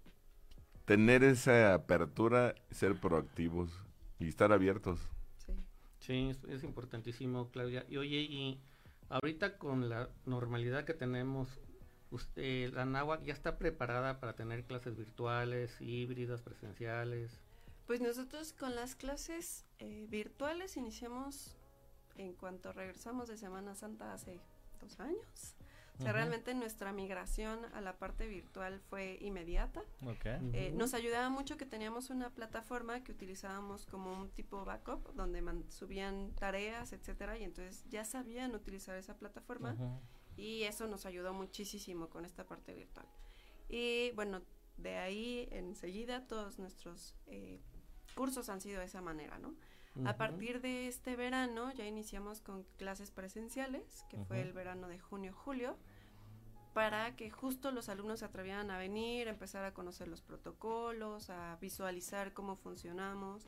tener 0.84 1.24
esa 1.24 1.74
apertura, 1.74 2.54
ser 2.70 2.98
proactivos 3.00 3.70
y 4.18 4.28
estar 4.28 4.52
abiertos. 4.52 5.00
Sí. 5.38 5.52
Sí, 5.98 6.28
es, 6.30 6.44
es 6.44 6.64
importantísimo, 6.64 7.50
Claudia. 7.50 7.84
Y 7.88 7.96
oye, 7.96 8.20
y 8.20 8.60
ahorita 9.08 9.58
con 9.58 9.88
la 9.88 10.08
normalidad 10.24 10.84
que 10.84 10.94
tenemos, 10.94 11.60
usted, 12.10 12.72
la 12.72 12.84
NAWAC 12.84 13.24
ya 13.24 13.32
está 13.32 13.58
preparada 13.58 14.20
para 14.20 14.34
tener 14.34 14.64
clases 14.64 14.96
virtuales, 14.96 15.80
híbridas, 15.80 16.42
presenciales. 16.42 17.40
Pues 17.86 18.00
nosotros 18.00 18.52
con 18.52 18.74
las 18.74 18.96
clases 18.96 19.64
eh, 19.78 20.06
virtuales 20.08 20.76
iniciamos 20.76 21.56
en 22.16 22.32
cuanto 22.32 22.72
regresamos 22.72 23.28
de 23.28 23.36
Semana 23.36 23.74
Santa 23.74 24.12
hace 24.12 24.40
dos 24.78 24.98
años. 25.00 25.54
O 25.94 25.98
sea, 25.98 26.08
Ujú. 26.10 26.16
realmente 26.16 26.52
nuestra 26.54 26.92
migración 26.92 27.64
a 27.72 27.80
la 27.80 27.96
parte 27.96 28.26
virtual 28.26 28.80
fue 28.80 29.16
inmediata. 29.22 29.80
Ok. 30.06 30.26
Eh, 30.26 30.68
Ujú. 30.68 30.78
nos 30.78 30.92
ayudaba 30.92 31.30
mucho 31.30 31.56
que 31.56 31.64
teníamos 31.64 32.10
una 32.10 32.28
plataforma 32.28 33.02
que 33.02 33.12
utilizábamos 33.12 33.86
como 33.86 34.12
un 34.12 34.28
tipo 34.30 34.62
backup, 34.66 35.14
donde 35.14 35.40
man- 35.40 35.64
subían 35.70 36.32
tareas, 36.34 36.92
etcétera, 36.92 37.38
y 37.38 37.44
entonces 37.44 37.82
ya 37.88 38.04
sabían 38.04 38.54
utilizar 38.54 38.96
esa 38.98 39.16
plataforma 39.16 39.72
Ujú. 39.72 39.98
y 40.36 40.64
eso 40.64 40.86
nos 40.86 41.06
ayudó 41.06 41.32
muchísimo 41.32 42.10
con 42.10 42.26
esta 42.26 42.44
parte 42.44 42.74
virtual. 42.74 43.06
Y 43.70 44.10
bueno, 44.12 44.42
de 44.76 44.96
ahí 44.98 45.48
enseguida 45.50 46.26
todos 46.26 46.58
nuestros 46.58 47.14
eh, 47.26 47.62
cursos 48.14 48.50
han 48.50 48.60
sido 48.60 48.80
de 48.80 48.86
esa 48.86 49.00
manera, 49.00 49.38
¿no? 49.38 49.54
A 50.04 50.16
partir 50.16 50.60
de 50.60 50.88
este 50.88 51.16
verano 51.16 51.72
ya 51.72 51.86
iniciamos 51.86 52.40
con 52.40 52.64
clases 52.76 53.10
presenciales, 53.10 54.04
que 54.10 54.18
fue 54.24 54.42
el 54.42 54.52
verano 54.52 54.88
de 54.88 54.98
junio-julio, 54.98 55.76
para 56.74 57.16
que 57.16 57.30
justo 57.30 57.70
los 57.70 57.88
alumnos 57.88 58.18
se 58.18 58.26
atrevieran 58.26 58.70
a 58.70 58.76
venir, 58.76 59.28
a 59.28 59.30
empezar 59.30 59.64
a 59.64 59.72
conocer 59.72 60.08
los 60.08 60.20
protocolos, 60.20 61.30
a 61.30 61.56
visualizar 61.60 62.34
cómo 62.34 62.56
funcionamos, 62.56 63.46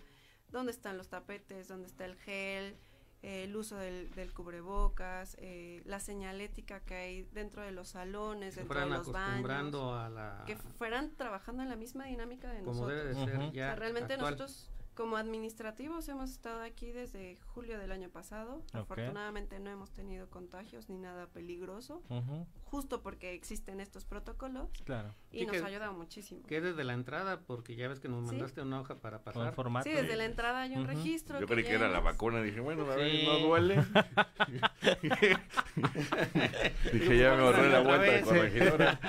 dónde 0.51 0.73
están 0.73 0.97
los 0.97 1.09
tapetes, 1.09 1.69
dónde 1.69 1.89
está 1.89 2.07
el 2.07 2.17
gel, 2.17 2.79
eh, 3.23 3.45
el 3.45 3.55
uso 3.57 3.77
del, 3.77 4.11
del 4.13 4.33
cubrebocas, 4.33 5.37
eh, 5.41 5.83
la 5.85 6.01
señalética 6.01 6.81
que 6.81 6.95
hay 6.95 7.23
dentro 7.33 7.63
de 7.63 7.73
los 7.73 7.89
salones, 7.89 8.57
dentro 8.57 8.81
de 8.81 8.87
los 8.87 9.13
baños, 9.13 9.17
acostumbrando 9.19 9.95
a 9.95 10.09
la... 10.09 10.45
que 10.47 10.57
fueran 10.57 11.15
trabajando 11.17 11.63
en 11.63 11.69
la 11.69 11.77
misma 11.77 12.07
dinámica 12.07 12.51
de 12.51 12.61
como 12.61 12.87
nosotros. 12.87 12.97
debe 12.97 13.09
de 13.09 13.15
ser 13.27 13.37
Ujú. 13.37 13.49
O 13.49 13.53
ya 13.53 13.67
sea, 13.67 13.77
realmente 13.77 14.15
actual. 14.15 14.31
nosotros 14.39 14.71
como 14.99 15.17
administrativos 15.17 16.09
hemos 16.09 16.29
estado 16.31 16.61
aquí 16.61 16.91
desde 16.91 17.39
julio 17.55 17.79
del 17.79 17.93
año 17.93 18.09
pasado. 18.11 18.65
Afortunadamente 18.73 19.61
no 19.61 19.71
hemos 19.71 19.93
tenido 19.93 20.29
contagios 20.29 20.89
ni 20.89 20.99
nada 20.99 21.29
peligroso, 21.29 22.03
justo 22.65 23.01
porque 23.01 23.33
existen 23.33 23.79
estos 23.79 24.05
protocolos 24.05 24.69
Claro. 24.85 25.15
y 25.31 25.39
Sí, 25.39 25.47
nos 25.47 25.53
que- 25.57 25.63
ha 25.63 25.67
ayudado 25.67 25.93
muchísimo. 25.93 26.43
Que 26.49 26.61
desde 26.61 26.83
la 26.83 26.95
entrada, 26.95 27.39
porque 27.47 27.77
ya 27.77 27.87
ves 27.87 28.01
que 28.01 28.09
nos 28.09 28.29
Sí. 28.29 28.35
mandaste 28.35 28.61
una 28.61 28.81
hoja 28.81 28.97
para 28.97 29.19
Con 29.19 29.35
pasar. 29.35 29.55
formato. 29.55 29.89
Sí, 29.89 29.95
desde 29.95 30.17
la 30.17 30.25
entrada 30.25 30.63
hay 30.63 30.75
un 30.75 30.85
registro. 30.85 31.39
Yo 31.39 31.47
creí 31.47 31.63
que 31.63 31.75
era 31.75 31.89
la 31.89 32.01
vacuna, 32.01 32.43
dije, 32.43 32.59
bueno, 32.59 32.83
a 32.91 32.97
ver, 32.97 33.09
Sí. 33.21 33.25
no 33.25 33.39
duele. 33.39 33.77
dije, 36.93 37.19
ya 37.19 37.37
me 37.37 37.43
ahorré 37.43 37.69
la 37.71 37.81
vuelta 37.83 38.11
de 38.13 38.21
corregidora. 38.23 39.01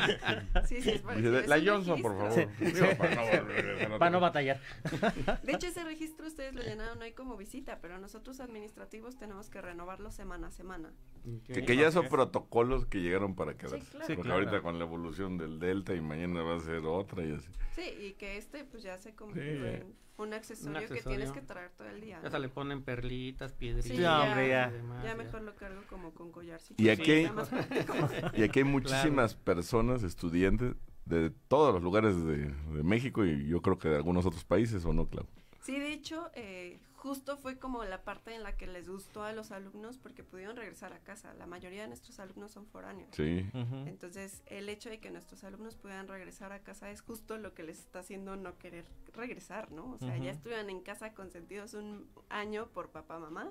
Sí, 0.67 0.81
sí, 0.83 0.89
es 0.91 1.01
para- 1.01 1.15
Dice, 1.17 1.39
es 1.39 1.47
la 1.47 1.59
Johnson, 1.65 1.99
por 1.99 2.15
favor. 2.15 2.33
Sí. 2.33 2.45
Digo, 2.63 2.85
para 2.97 3.15
no 3.15 3.21
volver 3.25 3.65
a- 3.99 4.09
Para 4.09 4.11
no 4.11 4.19
batallar. 4.19 4.59
De 5.43 5.51
hecho, 5.53 5.67
ese 5.67 5.83
registro 5.83 6.27
ustedes 6.27 6.53
lo 6.55 6.61
llenaron 6.61 7.01
ahí 7.01 7.13
como 7.13 7.37
visita, 7.37 7.79
pero 7.81 7.97
nosotros 7.99 8.39
administrativos 8.39 9.17
tenemos 9.17 9.49
que 9.49 9.61
renovarlo 9.61 10.11
semana 10.11 10.47
a 10.47 10.51
semana. 10.51 10.91
Ok. 11.25 11.43
Que, 11.53 11.65
que 11.65 11.75
ya 11.75 11.91
son 11.91 12.05
Ok. 12.05 12.11
protocolos 12.11 12.85
que 12.85 13.01
llegaron 13.01 13.35
para 13.35 13.55
quedarse. 13.55 13.79
claro. 13.91 14.05
Sí, 14.07 14.13
Porque 14.15 14.29
claro. 14.29 14.39
ahorita 14.45 14.61
con 14.61 14.79
la 14.79 14.85
evolución 14.85 15.37
del 15.37 15.59
Delta 15.59 15.93
y 15.93 16.01
mañana 16.01 16.41
va 16.43 16.55
a 16.57 16.59
ser 16.59 16.85
otra 16.85 17.23
y 17.25 17.33
así. 17.33 17.49
Sí, 17.75 17.81
y 18.07 18.13
que 18.13 18.37
este 18.37 18.63
pues 18.65 18.83
ya 18.83 18.97
se 18.97 19.13
convirtió 19.15 19.53
Sí. 19.53 19.67
en 19.67 19.95
un 20.17 20.33
accesorio, 20.33 20.79
que 20.79 20.85
accesorio. 20.85 21.17
tienes 21.17 21.31
que 21.31 21.41
traer 21.41 21.71
todo 21.71 21.87
el 21.87 22.01
día. 22.01 22.19
Ya 22.29 22.39
le 22.39 22.49
ponen 22.49 22.83
perlitas, 22.83 23.53
piedritas. 23.53 23.89
Sí, 23.89 23.95
Ya, 23.95 24.01
ya, 24.01 24.23
hombre, 24.23 24.49
ya. 24.49 24.69
y 24.69 24.73
demás, 24.73 25.03
Ya 25.03 25.09
ya. 25.11 25.15
mejor 25.15 25.41
lo 25.43 25.55
cargo 25.55 25.81
como 25.89 26.13
con 26.13 26.31
collarcito. 26.31 26.81
Y 26.83 26.89
aquí-. 26.89 27.27
Y 28.35 28.43
aquí 28.43 28.59
hay 28.59 28.65
muchísimas 28.65 29.35
personas, 29.35 30.03
estudiantes 30.03 30.75
de 31.09 31.31
todos 31.47 31.73
los 31.73 31.83
lugares 31.83 32.23
de, 32.23 32.47
de 32.47 32.83
México 32.83 33.25
y 33.25 33.47
yo 33.47 33.61
creo 33.61 33.77
que 33.77 33.89
de 33.89 33.95
algunos 33.97 34.25
otros 34.25 34.45
países, 34.45 34.85
¿o 34.85 34.93
no, 34.93 35.07
Clau? 35.07 35.25
Sí, 35.61 35.77
de 35.77 35.91
hecho, 35.91 36.29
eh, 36.33 36.79
justo 36.95 37.37
fue 37.37 37.57
como 37.57 37.83
la 37.83 38.03
parte 38.03 38.33
en 38.33 38.43
la 38.43 38.55
que 38.55 38.65
les 38.65 38.89
gustó 38.89 39.23
a 39.23 39.33
los 39.33 39.51
alumnos 39.51 39.97
porque 39.97 40.23
pudieron 40.23 40.55
regresar 40.55 40.93
a 40.93 40.99
casa. 40.99 41.33
La 41.33 41.45
mayoría 41.45 41.81
de 41.81 41.89
nuestros 41.89 42.19
alumnos 42.19 42.51
son 42.51 42.65
foráneos. 42.65 43.09
Sí. 43.13 43.45
Entonces, 43.85 44.41
el 44.47 44.69
hecho 44.69 44.89
de 44.89 44.99
que 44.99 45.11
nuestros 45.11 45.43
alumnos 45.43 45.75
puedan 45.75 46.07
regresar 46.07 46.53
a 46.53 46.59
casa 46.59 46.89
es 46.91 47.01
justo 47.01 47.37
lo 47.37 47.53
que 47.53 47.63
les 47.63 47.79
está 47.79 47.99
haciendo 47.99 48.35
no 48.35 48.57
querer 48.57 48.85
regresar, 49.13 49.71
¿no? 49.71 49.91
O 49.91 49.97
sea, 49.97 50.17
ya 50.17 50.31
estuvieron 50.31 50.69
en 50.69 50.81
casa 50.81 51.13
consentidos 51.13 51.73
un 51.73 52.07
año 52.29 52.67
por 52.69 52.89
papá, 52.89 53.19
mamá, 53.19 53.49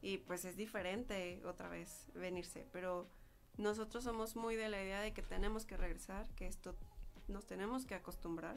y 0.00 0.18
pues 0.18 0.44
es 0.44 0.56
diferente 0.56 1.42
otra 1.44 1.68
vez 1.68 2.06
venirse, 2.14 2.66
pero 2.72 3.08
nosotros 3.58 4.04
somos 4.04 4.36
muy 4.36 4.56
de 4.56 4.68
la 4.68 4.82
idea 4.82 5.00
de 5.00 5.12
que 5.12 5.22
tenemos 5.22 5.66
que 5.66 5.76
regresar, 5.76 6.26
que 6.36 6.46
esto 6.46 6.74
nos 7.28 7.46
tenemos 7.46 7.84
que 7.84 7.94
acostumbrar 7.94 8.56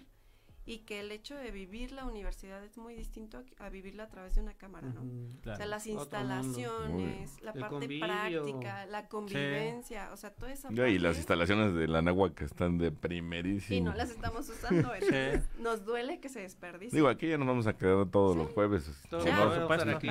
y 0.64 0.80
que 0.86 1.00
el 1.00 1.12
hecho 1.12 1.36
de 1.36 1.50
vivir 1.50 1.92
la 1.92 2.06
universidad 2.06 2.64
es 2.64 2.78
muy 2.78 2.94
distinto 2.94 3.44
a, 3.58 3.70
vivirla 3.70 4.04
a 4.04 4.10
través 4.10 4.36
de 4.36 4.42
una 4.42 4.54
cámara, 4.54 4.88
¿no? 4.90 5.02
Ujú. 5.02 5.30
O 5.38 5.42
Claro. 5.42 5.58
sea, 5.58 5.66
las 5.66 5.88
instalaciones, 5.88 7.42
la 7.42 7.52
El 7.52 7.60
parte 7.62 7.76
convivio. 7.80 8.06
práctica, 8.06 8.86
la 8.86 9.08
convivencia, 9.08 10.10
o 10.14 10.18
sea, 10.18 10.30
toda 10.36 10.52
esa 10.52 10.70
Ya, 10.72 10.88
y 10.88 11.00
las 11.00 11.10
parte- 11.10 11.18
instalaciones 11.20 11.74
de 11.74 11.88
la 11.88 12.02
que 12.36 12.44
están 12.46 12.78
de 12.78 12.92
primerísimo. 12.92 13.76
y 13.76 13.82
no 13.82 13.94
las 13.96 14.12
estamos 14.12 14.48
usando. 14.50 14.94
entonces 14.94 15.50
nos 15.60 15.84
duele 15.84 16.20
que 16.20 16.30
se 16.30 16.42
desperdicie. 16.42 16.96
Digo, 16.96 17.08
aquí 17.08 17.28
ya 17.28 17.40
nos 17.40 17.48
vamos 17.48 17.66
a 17.66 17.76
quedar 17.76 18.06
todos 18.12 18.38
los 18.38 18.52
jueves. 18.52 18.90
Todo 19.10 19.26
Ya. 19.26 19.36
No, 19.36 19.74
estar 19.74 19.90
aquí. 19.90 20.08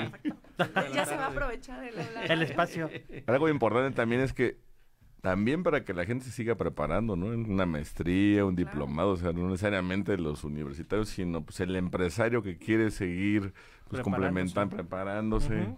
ya 0.92 1.06
se 1.06 1.16
va 1.16 1.26
a 1.26 1.30
aprovechar 1.30 1.84
el. 1.84 1.94
El 2.30 2.42
espacio. 2.42 2.90
Algo 3.26 3.48
importante 3.48 3.94
también 3.94 4.20
es 4.20 4.32
que 4.32 4.58
también 5.20 5.62
para 5.62 5.84
que 5.84 5.92
la 5.94 6.04
gente 6.04 6.24
se 6.24 6.30
siga 6.30 6.54
preparando, 6.56 7.16
¿no? 7.16 7.26
Una 7.26 7.66
maestría, 7.66 8.44
un 8.44 8.54
Claro. 8.54 8.70
diplomado, 8.70 9.10
o 9.12 9.16
sea, 9.16 9.32
no 9.32 9.48
necesariamente 9.48 10.16
los 10.18 10.44
universitarios, 10.44 11.08
sino 11.10 11.44
pues 11.44 11.60
el 11.60 11.76
empresario 11.76 12.42
que 12.42 12.56
quiere 12.56 12.90
seguir 12.90 13.52
pues 13.88 14.02
complementando, 14.02 14.76
preparándose. 14.76 15.74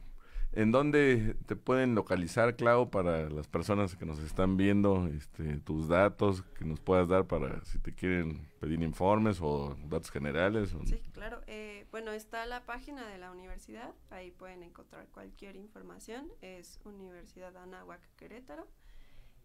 ¿En 0.54 0.70
dónde 0.70 1.34
te 1.46 1.56
pueden 1.56 1.94
localizar, 1.94 2.56
Clau, 2.56 2.90
para 2.90 3.30
las 3.30 3.48
personas 3.48 3.96
que 3.96 4.04
nos 4.04 4.18
están 4.18 4.58
viendo, 4.58 5.06
este, 5.06 5.56
tus 5.60 5.88
datos 5.88 6.42
que 6.58 6.66
nos 6.66 6.78
puedas 6.78 7.08
dar 7.08 7.24
para 7.26 7.64
si 7.64 7.78
te 7.78 7.94
quieren 7.94 8.46
pedir 8.60 8.82
informes 8.82 9.38
o 9.40 9.74
datos 9.88 10.10
generales? 10.10 10.74
o- 10.74 10.84
Sí, 10.84 11.00
claro. 11.14 11.40
Eh, 11.46 11.86
bueno, 11.90 12.10
está 12.12 12.44
la 12.44 12.66
página 12.66 13.08
de 13.08 13.16
la 13.16 13.30
universidad, 13.32 13.94
ahí 14.10 14.30
pueden 14.30 14.62
encontrar 14.62 15.06
cualquier 15.08 15.56
información. 15.56 16.28
Es 16.42 16.78
Universidad 16.84 17.56
Anáhuac 17.56 18.02
Querétaro. 18.16 18.66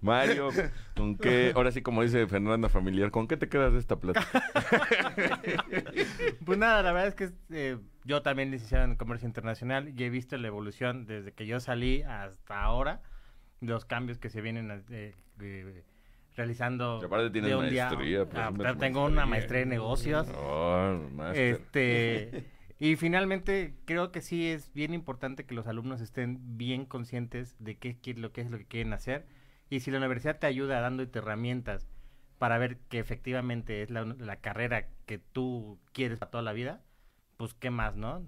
Mario, 0.00 0.50
¿con 0.94 1.16
qué, 1.16 1.52
ahora 1.54 1.70
sí 1.72 1.80
como 1.80 2.02
dice 2.02 2.26
Fernanda 2.26 2.68
Familiar, 2.68 3.10
¿con 3.10 3.26
qué 3.28 3.36
te 3.36 3.48
quedas 3.48 3.72
de 3.72 3.78
esta 3.78 3.96
plática? 3.96 4.26
Pues 6.44 6.58
nada, 6.58 6.82
la 6.82 6.92
verdad 6.92 7.08
es 7.08 7.14
que 7.14 7.30
eh, 7.50 7.78
yo 8.04 8.22
también 8.22 8.50
licenciado 8.50 8.84
en 8.84 8.96
Comercio 8.96 9.26
Internacional 9.26 9.92
y 9.96 10.04
he 10.04 10.10
visto 10.10 10.36
la 10.36 10.48
evolución 10.48 11.06
desde 11.06 11.32
que 11.32 11.46
yo 11.46 11.60
salí 11.60 12.02
hasta 12.02 12.62
ahora, 12.62 13.00
los 13.62 13.84
cambios 13.86 14.18
que 14.18 14.28
se 14.28 14.40
vienen 14.42 14.84
eh, 14.90 15.14
eh, 15.40 15.84
realizando. 16.36 16.98
Y 17.00 17.06
aparte 17.06 17.30
tienes 17.30 17.50
de 17.50 17.56
un 17.56 17.70
día- 17.70 17.86
maestría, 17.90 18.26
Ah, 18.34 18.74
tengo 18.78 19.04
una 19.04 19.24
maestría. 19.24 19.26
maestría 19.26 19.60
en 19.62 19.68
negocios. 19.70 20.28
Oh. 20.36 20.98
Este, 21.34 22.44
y 22.78 22.96
finalmente 22.96 23.74
creo 23.84 24.12
que 24.12 24.20
sí 24.20 24.48
es 24.48 24.72
bien 24.74 24.92
importante 24.94 25.46
que 25.46 25.54
los 25.54 25.66
alumnos 25.66 26.00
estén 26.00 26.58
bien 26.58 26.84
conscientes 26.84 27.56
de 27.58 27.78
qué, 27.78 27.98
qué 27.98 28.10
es 28.12 28.18
lo 28.18 28.32
que 28.32 28.40
es 28.42 28.50
lo 28.50 28.58
que 28.58 28.66
quieren 28.66 28.92
hacer 28.92 29.26
y 29.70 29.80
si 29.80 29.90
la 29.90 29.98
universidad 29.98 30.38
te 30.38 30.46
ayuda 30.46 30.80
dándote 30.80 31.18
herramientas 31.20 31.88
para 32.38 32.58
ver 32.58 32.78
que 32.88 32.98
efectivamente 32.98 33.82
es 33.82 33.90
la, 33.90 34.04
la 34.04 34.36
carrera 34.40 34.88
que 35.06 35.18
tú 35.18 35.78
quieres 35.92 36.18
para 36.18 36.30
toda 36.32 36.42
la 36.42 36.52
vida, 36.52 36.82
pues 37.36 37.54
qué 37.54 37.70
más, 37.70 37.94
¿no? 37.96 38.26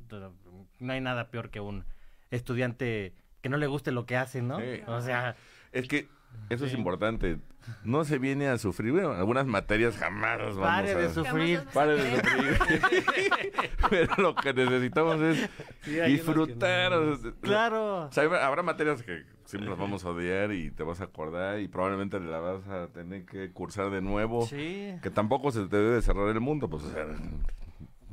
No 0.79 0.92
hay 0.92 1.01
nada 1.01 1.31
peor 1.33 1.51
que 1.51 1.59
un 1.61 1.85
estudiante 2.31 3.12
que 3.44 3.50
no 3.50 3.59
le 3.59 3.66
guste 3.66 3.92
lo 3.92 4.07
que 4.07 4.16
hace, 4.16 4.40
¿no? 4.40 4.59
Sí. 4.59 4.80
O 4.87 5.02
sea, 5.02 5.37
Es 5.70 5.87
que 5.87 6.09
eso 6.48 6.64
es 6.64 6.72
importante. 6.72 7.37
No 7.83 8.04
se 8.07 8.18
viene 8.18 8.48
a 8.48 8.57
sufrir. 8.57 8.92
Bueno, 8.92 9.12
algunas 9.12 9.44
materias 9.46 9.98
jamás 9.98 10.38
vamos 10.38 10.57
pare 10.59 10.94
de 10.94 11.04
a... 11.07 11.11
sufrir. 11.11 11.59
Jamás 11.59 11.74
Pare 11.74 11.94
de 11.96 12.16
sufrir. 12.16 13.04
Pero 13.90 14.14
lo 14.16 14.35
que 14.35 14.54
necesitamos 14.54 15.20
es 15.20 15.50
Sí, 15.83 16.00
disfrutar. 16.07 16.92
no. 16.92 17.18
Claro. 17.42 18.07
O 18.07 18.12
sea, 18.12 18.24
habrá- 18.24 18.46
habrá 18.46 18.62
materias 18.62 19.02
que 19.02 19.24
siempre 19.44 19.68
las 19.68 19.78
vamos 19.78 20.07
a 20.07 20.09
odiar 20.09 20.52
y 20.52 20.70
te 20.70 20.83
vas 20.85 21.02
a 21.02 21.04
acordar 21.04 21.61
y 21.61 21.68
probablemente 21.68 22.18
la 22.20 22.38
vas 22.38 22.66
a 22.68 22.87
tener 22.88 23.26
que 23.26 23.52
cursar 23.52 23.90
de 23.90 24.00
nuevo. 24.00 24.46
Sí. 24.46 24.94
Que 25.02 25.11
tampoco 25.11 25.50
se 25.52 25.66
te 25.66 25.76
debe 25.76 26.00
cerrar 26.00 26.28
el 26.30 26.40
mundo, 26.40 26.70
pues 26.70 26.85
o 26.85 26.90
sea, 26.90 27.04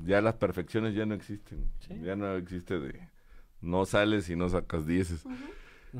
ya 0.04 0.20
las 0.20 0.34
perfecciones 0.34 0.94
ya 0.94 1.06
no 1.06 1.16
existen. 1.16 1.72
Sí. 1.80 2.00
Ya 2.04 2.18
no 2.18 2.36
existe 2.36 2.80
de 2.82 3.08
no 3.62 3.86
sales 3.86 4.30
y 4.30 4.36
no 4.36 4.50
sacas 4.50 4.86
dieces. 4.86 5.26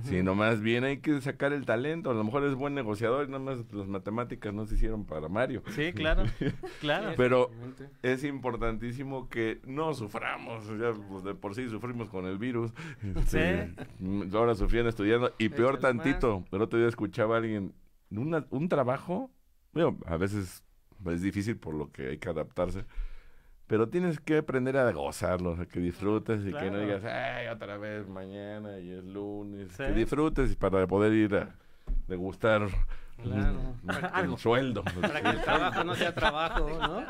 Sino 0.04 0.36
más 0.36 0.62
bien 0.62 0.86
hay 0.86 1.00
que 1.02 1.20
sacar 1.20 1.52
el 1.52 1.66
talento. 1.66 2.12
A 2.12 2.14
lo 2.14 2.24
mejor 2.24 2.46
es 2.46 2.56
buen 2.56 2.74
negociador 2.74 3.28
y 3.28 3.32
nada 3.32 3.44
más 3.44 3.74
las 3.74 3.88
matemáticas 3.90 4.54
no 4.54 4.66
se 4.66 4.76
hicieron 4.76 5.04
para 5.06 5.28
Mario. 5.28 5.64
Sí, 5.76 5.92
claro. 5.92 6.24
Claro. 6.80 7.12
Pero 7.18 7.52
es 8.02 8.24
importantísimo 8.24 9.28
que 9.28 9.60
no 9.66 9.94
suframos. 9.94 10.66
Ya 10.80 10.94
pues, 10.94 11.26
de 11.26 11.36
por 11.36 11.56
sí 11.56 11.68
sufrimos 11.70 12.10
con 12.10 12.26
el 12.26 12.38
virus. 12.38 12.72
Este, 13.18 13.74
mm, 14.00 14.34
Ahora 14.34 14.56
sufriendo 14.56 14.90
estudiando. 14.90 15.34
Y 15.38 15.50
peor 15.50 15.76
Échale 15.80 16.00
tantito. 16.00 16.46
El 16.54 16.62
otro 16.62 16.80
día 16.80 16.88
escuchaba 16.88 17.36
a 17.36 17.40
alguien. 17.40 17.74
una- 18.12 18.46
un 18.50 18.70
trabajo. 18.70 19.30
Bueno, 19.74 19.98
a 20.06 20.16
veces 20.16 20.64
es 21.06 21.22
difícil 21.22 21.58
por 21.58 21.74
lo 21.74 21.92
que 21.92 22.12
hay 22.12 22.18
que 22.18 22.30
adaptarse. 22.30 22.86
Pero 23.72 23.88
tienes 23.88 24.20
que 24.20 24.40
aprender 24.40 24.76
a 24.76 24.92
gozarlo, 24.92 25.52
o 25.52 25.56
sea, 25.56 25.66
que 25.66 25.80
disfrutes 25.80 26.42
y 26.42 26.48
que 26.48 26.52
no 26.52 26.60
Claro. 26.60 26.80
digas, 26.82 27.06
ay, 27.06 27.48
otra 27.48 27.78
vez 27.78 28.06
mañana 28.06 28.78
y 28.82 28.92
es 28.92 29.04
lunes. 29.06 29.70
Sí. 29.72 29.78
Que 29.86 29.94
disfrutes 29.94 30.58
para 30.58 30.86
poder 30.88 31.14
ir 31.14 31.34
a 31.36 31.56
degustar 32.10 32.68
Claro. 33.24 33.76
Algo. 34.12 34.38
sueldo. 34.38 34.84
Para 35.02 35.22
que 35.22 35.30
el 35.30 35.42
trabajo 35.42 35.84
no 35.86 35.96
sea 35.96 36.14
trabajo, 36.14 36.68
¿no? 36.70 37.06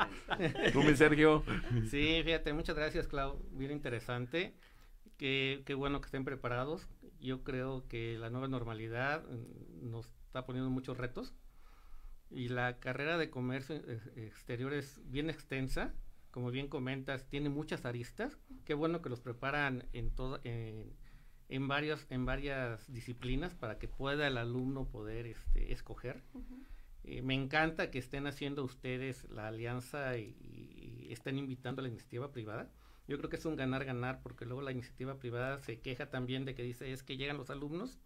Tú, 0.71 0.83
mi 0.83 0.95
Sergio. 0.95 1.43
Sí, 1.89 2.21
fíjate, 2.23 2.53
muchas 2.53 2.75
gracias, 2.75 3.07
Clau. 3.07 3.39
Bien 3.53 3.71
interesante. 3.71 4.53
Qué, 5.17 5.63
qué 5.65 5.73
bueno 5.73 5.99
que 5.99 6.05
estén 6.05 6.25
preparados. 6.25 6.87
Yo 7.19 7.43
creo 7.43 7.87
que 7.87 8.19
la 8.19 8.29
nueva 8.29 8.47
normalidad 8.47 9.23
mm, 9.23 9.89
nos 9.89 10.05
está 10.27 10.45
poniendo 10.45 10.69
muchos 10.69 10.97
retos. 10.97 11.33
Y 12.29 12.49
la 12.49 12.77
carrera 12.79 13.17
de 13.17 13.31
comercio 13.31 13.77
eh, 13.77 13.99
exterior 14.27 14.73
es 14.73 14.99
bien 15.09 15.29
extensa. 15.31 15.93
Como 16.31 16.49
bien 16.51 16.67
comentas, 16.67 17.27
tiene 17.27 17.49
muchas 17.49 17.85
aristas. 17.85 18.37
Qué 18.65 18.73
bueno 18.73 19.01
que 19.01 19.09
los 19.09 19.19
preparan 19.19 19.87
en, 19.93 20.11
todo, 20.11 20.39
en, 20.43 20.95
en, 21.49 21.67
varios, 21.67 22.07
en 22.09 22.25
varias 22.25 22.91
disciplinas 22.91 23.53
para 23.53 23.77
que 23.77 23.87
pueda 23.87 24.27
el 24.27 24.37
alumno 24.37 24.87
poder 24.87 25.25
este, 25.27 25.73
escoger. 25.73 26.23
Ujú. 26.33 26.63
Eh, 27.03 27.21
me 27.21 27.33
encanta 27.33 27.91
que 27.91 27.99
estén 27.99 28.27
haciendo 28.27 28.63
ustedes 28.63 29.27
la 29.29 29.47
alianza 29.47 30.17
y, 30.17 30.35
y 30.39 31.11
estén 31.11 31.37
invitando 31.37 31.81
a 31.81 31.83
la 31.83 31.89
iniciativa 31.89 32.31
privada. 32.31 32.71
Yo 33.07 33.17
creo 33.17 33.29
que 33.29 33.35
es 33.35 33.45
un 33.45 33.55
ganar-ganar 33.57 34.21
porque 34.21 34.45
luego 34.45 34.61
la 34.61 34.71
iniciativa 34.71 35.17
privada 35.19 35.57
se 35.57 35.81
queja 35.81 36.09
también 36.09 36.45
de 36.45 36.55
que 36.55 36.63
dice 36.63 36.93
es 36.93 37.03
que 37.03 37.17
llegan 37.17 37.37
los 37.37 37.49
alumnos 37.49 37.99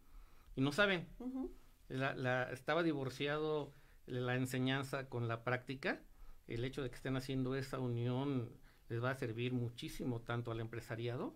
y 0.56 0.62
no 0.62 0.72
saben. 0.72 1.08
Ujú. 1.20 1.54
La, 1.90 2.16
la- 2.16 2.52
estaba 2.52 2.82
divorciado 2.82 3.74
la 4.08 4.36
enseñanza 4.36 5.10
con 5.10 5.28
la 5.28 5.44
práctica. 5.44 6.02
El 6.48 6.64
hecho 6.64 6.84
de 6.84 6.90
que 6.90 6.96
estén 6.96 7.18
haciendo 7.18 7.56
esa 7.56 7.80
unión 7.80 8.50
les 8.90 9.04
va 9.04 9.12
a 9.12 9.16
servir 9.16 9.54
muchísimo 9.54 10.22
tanto 10.22 10.52
al 10.52 10.60
empresariado 10.60 11.36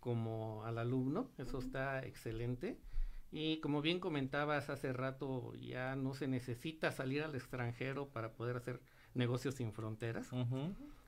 como 0.00 0.64
al 0.64 0.78
alumno. 0.78 1.30
Eso 1.38 1.58
está 1.58 2.04
excelente. 2.04 2.78
Y 3.30 3.60
como 3.60 3.80
bien 3.80 4.00
comentabas 4.00 4.68
hace 4.68 4.92
rato, 4.92 5.54
ya 5.54 5.96
no 5.96 6.12
se 6.14 6.28
necesita 6.28 6.90
salir 6.90 7.22
al 7.22 7.34
extranjero 7.34 8.08
para 8.08 8.32
poder 8.32 8.56
hacer 8.56 8.80
negocios 9.14 9.54
sin 9.54 9.72
fronteras. 9.72 10.28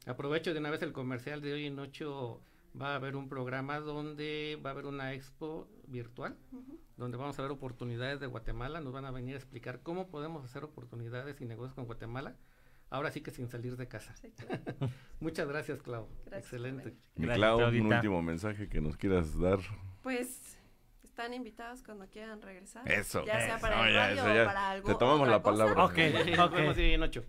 Aprovecho 0.06 0.54
de 0.54 0.60
una 0.60 0.70
vez 0.70 0.82
el 0.82 0.92
comercial 0.92 1.40
de 1.40 1.52
hoy 1.52 1.66
en 1.66 1.78
ocho. 1.78 2.40
Va 2.80 2.92
a 2.92 2.96
haber 2.96 3.14
un 3.14 3.28
programa 3.28 3.78
donde 3.78 4.58
va 4.64 4.70
a 4.70 4.72
haber 4.72 4.86
una 4.86 5.12
expo 5.14 5.68
virtual 5.86 6.36
donde 6.96 7.16
vamos 7.16 7.38
a 7.38 7.42
ver 7.42 7.50
oportunidades 7.50 8.20
de 8.20 8.26
Guatemala. 8.26 8.80
Nos 8.80 8.92
van 8.92 9.04
a 9.04 9.10
venir 9.10 9.34
a 9.34 9.38
explicar 9.38 9.82
cómo 9.82 10.08
podemos 10.08 10.44
hacer 10.44 10.64
oportunidades 10.64 11.40
y 11.40 11.44
negocios 11.44 11.74
con 11.74 11.86
Guatemala. 11.86 12.36
Ahora 12.94 13.10
sí 13.10 13.20
que 13.22 13.30
sin 13.32 13.48
salir 13.48 13.76
de 13.76 13.88
casa. 13.88 14.14
Sí, 14.16 14.30
claro. 14.36 14.62
Muchas 15.20 15.48
gracias, 15.48 15.82
Clau. 15.82 16.06
Gracias 16.26 16.44
Excelente. 16.52 16.94
Gracias, 17.16 17.36
Clau, 17.36 17.58
un 17.68 17.92
último 17.92 18.22
mensaje 18.22 18.68
que 18.68 18.80
nos 18.80 18.96
quieras 18.96 19.36
dar. 19.38 19.58
Pues 20.02 20.56
están 21.02 21.34
invitados 21.34 21.82
cuando 21.82 22.06
quieran 22.08 22.40
regresar. 22.40 22.88
Eso. 22.90 23.24
Ya 23.24 23.40
sea 23.40 23.58
para 23.58 23.86
el 23.88 23.92
ya, 23.94 24.00
radio 24.00 24.14
eso 24.22 24.34
ya. 24.34 24.42
o 24.42 24.46
para 24.46 24.70
algo. 24.70 24.88
Te 24.88 24.94
tomamos 24.94 25.28
la 25.28 25.42
cosa. 25.42 25.64
palabra. 25.64 25.84
Ok. 25.86 25.98
Nos 26.36 26.52
vemos 26.52 26.76
hoy 26.76 26.92
en 26.92 27.02
ocho. 27.02 27.24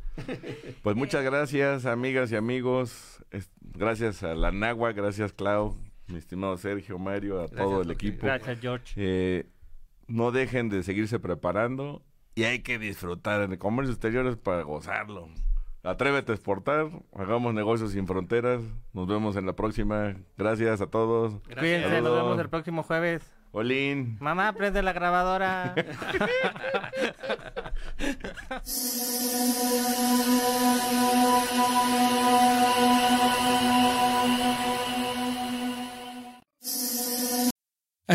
Pues 0.83 0.95
muchas 0.95 1.21
Eh, 1.21 1.25
gracias, 1.25 1.85
amigas 1.87 2.31
y 2.31 2.35
amigos. 2.35 3.23
Es- 3.31 3.49
gracias 3.61 4.21
a 4.23 4.35
la 4.35 4.51
Nagua, 4.51 4.91
gracias, 4.93 5.33
Clau, 5.33 5.75
mi 6.07 6.17
estimado 6.19 6.57
Sergio, 6.57 6.99
Mario, 6.99 7.37
a 7.37 7.47
Gracias, 7.47 7.59
todo 7.59 7.81
el 7.81 7.87
Jorge. 7.87 7.93
equipo. 8.07 8.27
Gracias, 8.27 8.59
George. 8.59 8.93
Eh, 8.97 9.45
no 10.07 10.31
dejen 10.31 10.69
de 10.69 10.83
seguirse 10.83 11.19
preparando 11.19 12.03
y 12.35 12.43
hay 12.43 12.59
que 12.59 12.77
disfrutar. 12.77 13.41
En 13.41 13.51
el 13.53 13.57
comercio 13.57 13.93
exterior 13.93 14.27
es 14.27 14.35
para 14.37 14.61
gozarlo. 14.61 15.27
Atrévete 15.85 16.31
a 16.31 16.35
exportar, 16.35 16.87
hagamos 17.13 17.53
negocios 17.53 17.91
sin 17.91 18.07
fronteras. 18.07 18.63
Nos 18.91 19.07
vemos 19.07 19.35
en 19.35 19.45
la 19.45 19.53
próxima. 19.53 20.15
Gracias 20.35 20.81
a 20.81 20.87
todos. 20.87 21.33
Gracias. 21.43 21.59
Cuídense, 21.59 22.01
nos 22.01 22.15
vemos 22.15 22.39
el 22.39 22.49
próximo 22.49 22.81
jueves. 22.81 23.31
Olin. 23.51 24.17
Mamá, 24.19 24.51
prende 24.53 24.81
la 24.81 24.93
grabadora. 24.93 25.75